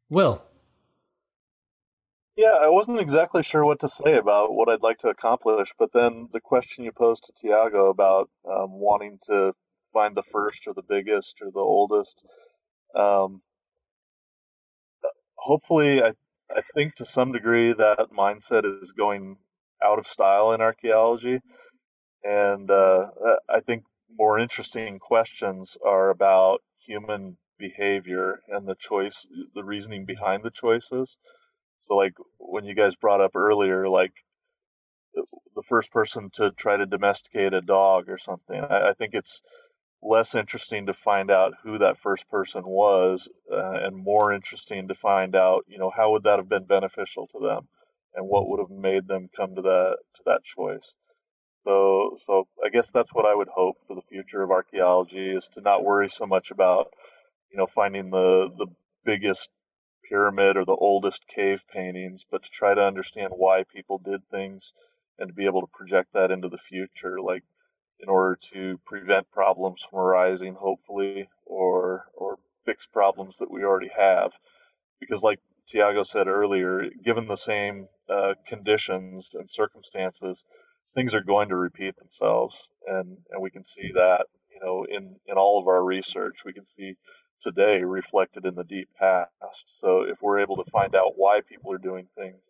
[0.09, 0.43] Will,
[2.36, 5.93] yeah, I wasn't exactly sure what to say about what I'd like to accomplish, but
[5.94, 9.55] then the question you posed to Tiago about um, wanting to
[9.94, 12.23] find the first or the biggest or the oldest,
[12.94, 13.40] um,
[15.36, 16.12] hopefully, I
[16.55, 19.36] I think to some degree that mindset is going
[19.82, 21.40] out of style in archaeology,
[22.24, 23.09] and uh,
[23.48, 23.85] I think
[24.18, 31.16] more interesting questions are about human behavior and the choice, the reasoning behind the choices.
[31.82, 34.12] So like when you guys brought up earlier, like
[35.55, 39.43] the first person to try to domesticate a dog or something, I, I think it's
[40.02, 44.94] less interesting to find out who that first person was uh, and more interesting to
[44.94, 47.68] find out you know how would that have been beneficial to them
[48.14, 50.93] and what would have made them come to that to that choice.
[51.64, 55.48] So so i guess that's what i would hope for the future of archaeology is
[55.51, 56.93] to not worry so much about
[57.51, 58.66] you know finding the the
[59.05, 59.48] biggest
[60.09, 64.73] pyramid or the oldest cave paintings, but to try to understand why people did things
[65.18, 67.43] and to be able to project that into the future, like
[68.01, 73.90] in order to prevent problems from arising, hopefully, or or fix problems that we already
[73.97, 74.32] have.
[75.01, 80.43] Because, like Tiago said earlier, given the same uh, conditions and circumstances,
[80.94, 85.16] things are going to repeat themselves, and and we can see that, you know, in
[85.27, 86.94] in all of our research, we can see
[87.43, 89.31] today reflected in the deep past.
[89.81, 92.40] So if we're able to find out why people are doing things,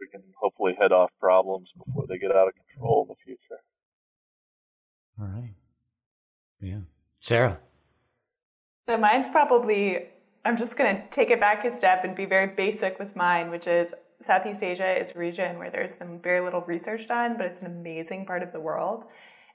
[0.00, 3.62] we can hopefully head off problems before they get out of control in the future.
[5.20, 5.54] All right.
[6.60, 6.80] Yeah.
[7.20, 7.58] Sarah.
[8.88, 10.08] So mine's probably,
[10.44, 13.50] I'm just going to take it back a step and be very basic with mine,
[13.50, 17.46] which is Southeast Asia is a region where there's been very little research done, but
[17.46, 19.04] it's an amazing part of the world.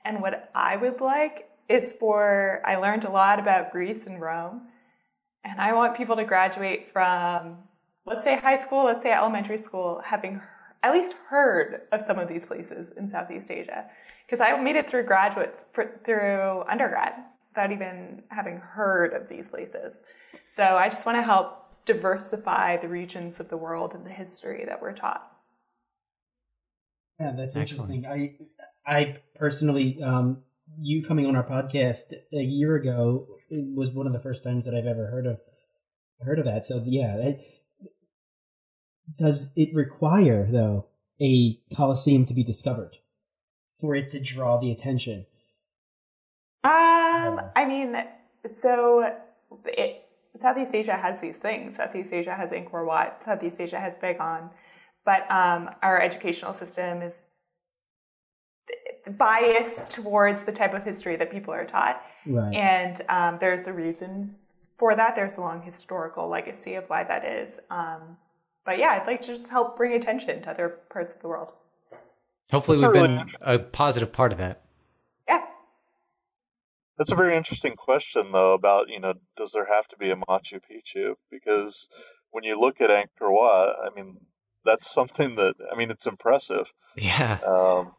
[0.06, 4.68] And what I would like is for, I learned a lot about Greece and Rome.
[5.44, 7.58] And I want people to graduate from,
[8.06, 10.42] let's say high school, let's say elementary school, having
[10.84, 13.86] at least heard of some of these places in Southeast Asia.
[14.26, 15.66] Because I made it through graduates,
[16.06, 17.14] through undergrad,
[17.52, 20.02] without even having heard of these places.
[20.54, 24.64] So I just want to help diversify the regions of the world and the history
[24.68, 25.26] that we're taught.
[27.20, 28.06] Yeah, that's Excellent.
[28.06, 28.38] interesting.
[28.86, 30.44] I I personally um,
[30.78, 34.76] you coming on our podcast a year ago was one of the first times that
[34.76, 35.40] I've ever heard of
[36.22, 36.66] heard of that.
[36.66, 37.42] So yeah, it,
[39.18, 40.86] does it require though
[41.22, 42.98] a coliseum to be discovered
[43.80, 45.26] for it to draw the attention?
[46.64, 47.96] Um, I mean,
[48.54, 49.16] so
[49.66, 50.06] it,
[50.36, 51.78] Southeast Asia has these things.
[51.78, 53.24] Southeast Asia has Angkor Wat.
[53.24, 54.50] Southeast Asia has Bagan,
[55.06, 57.24] but um, our educational system is
[59.18, 62.02] biased towards the type of history that people are taught.
[62.26, 62.54] Right.
[62.54, 64.36] And um, there's a reason
[64.78, 65.16] for that.
[65.16, 67.60] There's a long historical legacy of why that is.
[67.70, 68.18] Um,
[68.70, 71.54] but yeah, I'd like to just help bring attention to other parts of the world.
[72.52, 74.62] Hopefully, That's we've a been really a positive part of that.
[75.28, 75.42] Yeah.
[76.96, 80.16] That's a very interesting question, though, about, you know, does there have to be a
[80.16, 81.16] Machu Picchu?
[81.32, 81.88] Because
[82.30, 84.18] when you look at Angkor Wat, I mean,
[84.64, 86.68] that's something that, I mean, it's impressive.
[86.96, 87.40] Yeah.
[87.44, 87.94] Um,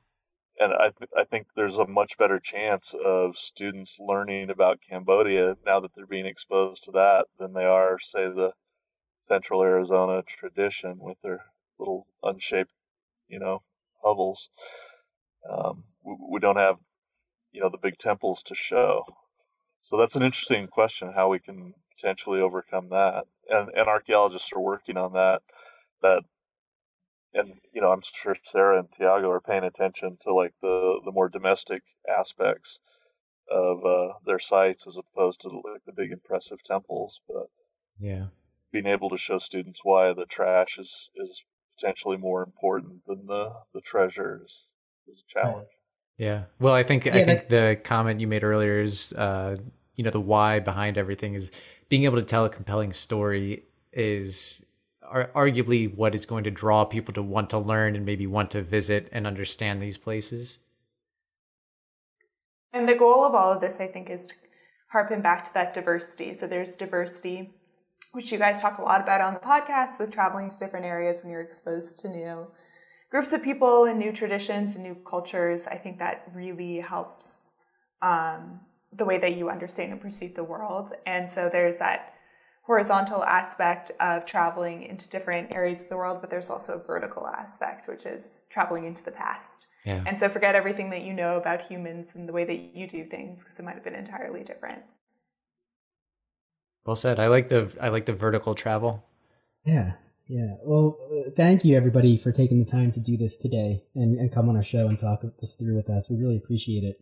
[0.60, 5.56] and I, th- I think there's a much better chance of students learning about Cambodia
[5.66, 8.52] now that they're being exposed to that than they are, say, the
[9.30, 11.44] Central Arizona tradition with their
[11.78, 12.72] little unshaped,
[13.28, 13.62] you know,
[14.02, 14.50] hovels.
[15.48, 16.78] Um, we, we don't have,
[17.52, 19.04] you know, the big temples to show.
[19.82, 23.24] So that's an interesting question how we can potentially overcome that.
[23.48, 25.42] And, and archaeologists are working on that.
[26.02, 26.22] That
[27.32, 31.12] and you know, I'm sure Sarah and Tiago are paying attention to like the the
[31.12, 32.80] more domestic aspects
[33.48, 37.20] of uh, their sites as opposed to like the big impressive temples.
[37.28, 37.46] But
[38.00, 38.26] Yeah.
[38.72, 41.44] Being able to show students why the trash is is
[41.76, 44.66] potentially more important than the the treasure is,
[45.08, 45.68] is a challenge.
[46.18, 46.44] Yeah.
[46.58, 49.56] Well, I think I Yeah, think the comment you made earlier is, uh,
[49.96, 51.50] you know, the why behind everything is
[51.88, 54.64] being able to tell a compelling story is
[55.02, 58.50] ar- arguably what is going to draw people to want to learn and maybe want
[58.52, 60.60] to visit and understand these places.
[62.72, 64.34] And the goal of all of this, I think, is to
[64.92, 66.34] harpen back to that diversity.
[66.34, 67.52] So there's diversity,
[68.12, 71.22] which you guys talk a lot about on the podcast with traveling to different areas
[71.22, 72.48] when you're exposed to new
[73.10, 75.66] groups of people and new traditions and new cultures.
[75.66, 77.54] I think that really helps
[78.02, 78.60] um,
[78.92, 80.92] the way that you understand and perceive the world.
[81.06, 82.14] And so there's that
[82.62, 87.26] horizontal aspect of traveling into different areas of the world, but there's also a vertical
[87.26, 89.66] aspect, which is traveling into the past.
[89.84, 90.04] Yeah.
[90.06, 93.04] And so forget everything that you know about humans and the way that you do
[93.04, 94.82] things because it might have been entirely different.
[96.90, 97.20] Well said.
[97.20, 99.04] I like the I like the vertical travel.
[99.64, 99.92] Yeah,
[100.26, 100.56] yeah.
[100.64, 104.32] Well, uh, thank you everybody for taking the time to do this today and, and
[104.34, 106.10] come on our show and talk this through with us.
[106.10, 107.00] We really appreciate it.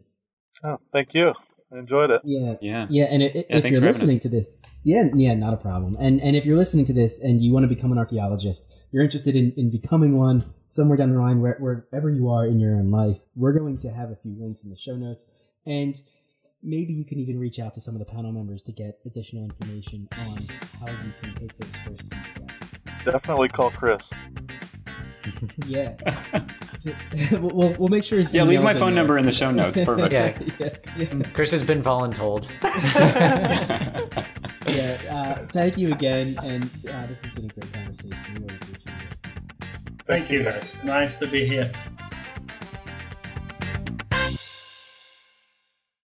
[0.62, 1.32] Oh, thank you.
[1.72, 2.20] I enjoyed it.
[2.22, 2.86] Yeah, Yeah.
[2.90, 3.04] yeah.
[3.04, 4.24] And it, Yeah, if you're listening us.
[4.24, 5.96] to this, yeah, yeah, not a problem.
[5.98, 9.02] And and if you're listening to this and you want to become an archaeologist, you're
[9.02, 12.76] interested in, in becoming one somewhere down the line, where, wherever you are in your
[12.76, 15.28] own life, we're going to have a few links in the show notes,
[15.64, 16.02] and
[16.62, 19.44] maybe you can even reach out to some of the panel members to get additional
[19.44, 20.48] information on
[20.80, 22.72] how you can take those first few steps.
[23.04, 24.08] Definitely call Chris.
[25.66, 25.94] Yeah,
[27.32, 28.18] we'll, we'll, we'll make sure.
[28.18, 29.02] His Yeah, leave my in phone there.
[29.02, 29.78] number in the show notes.
[29.84, 30.12] Perfect.
[30.12, 30.68] Yeah.
[30.96, 31.22] yeah, yeah.
[31.34, 32.46] Chris has been voluntold.
[34.66, 34.98] yeah.
[35.10, 38.16] Uh, thank you again, and uh, this has been a great conversation.
[38.34, 39.18] We really appreciate it.
[40.06, 40.82] Thank you, guys.
[40.82, 41.70] Nice to be here.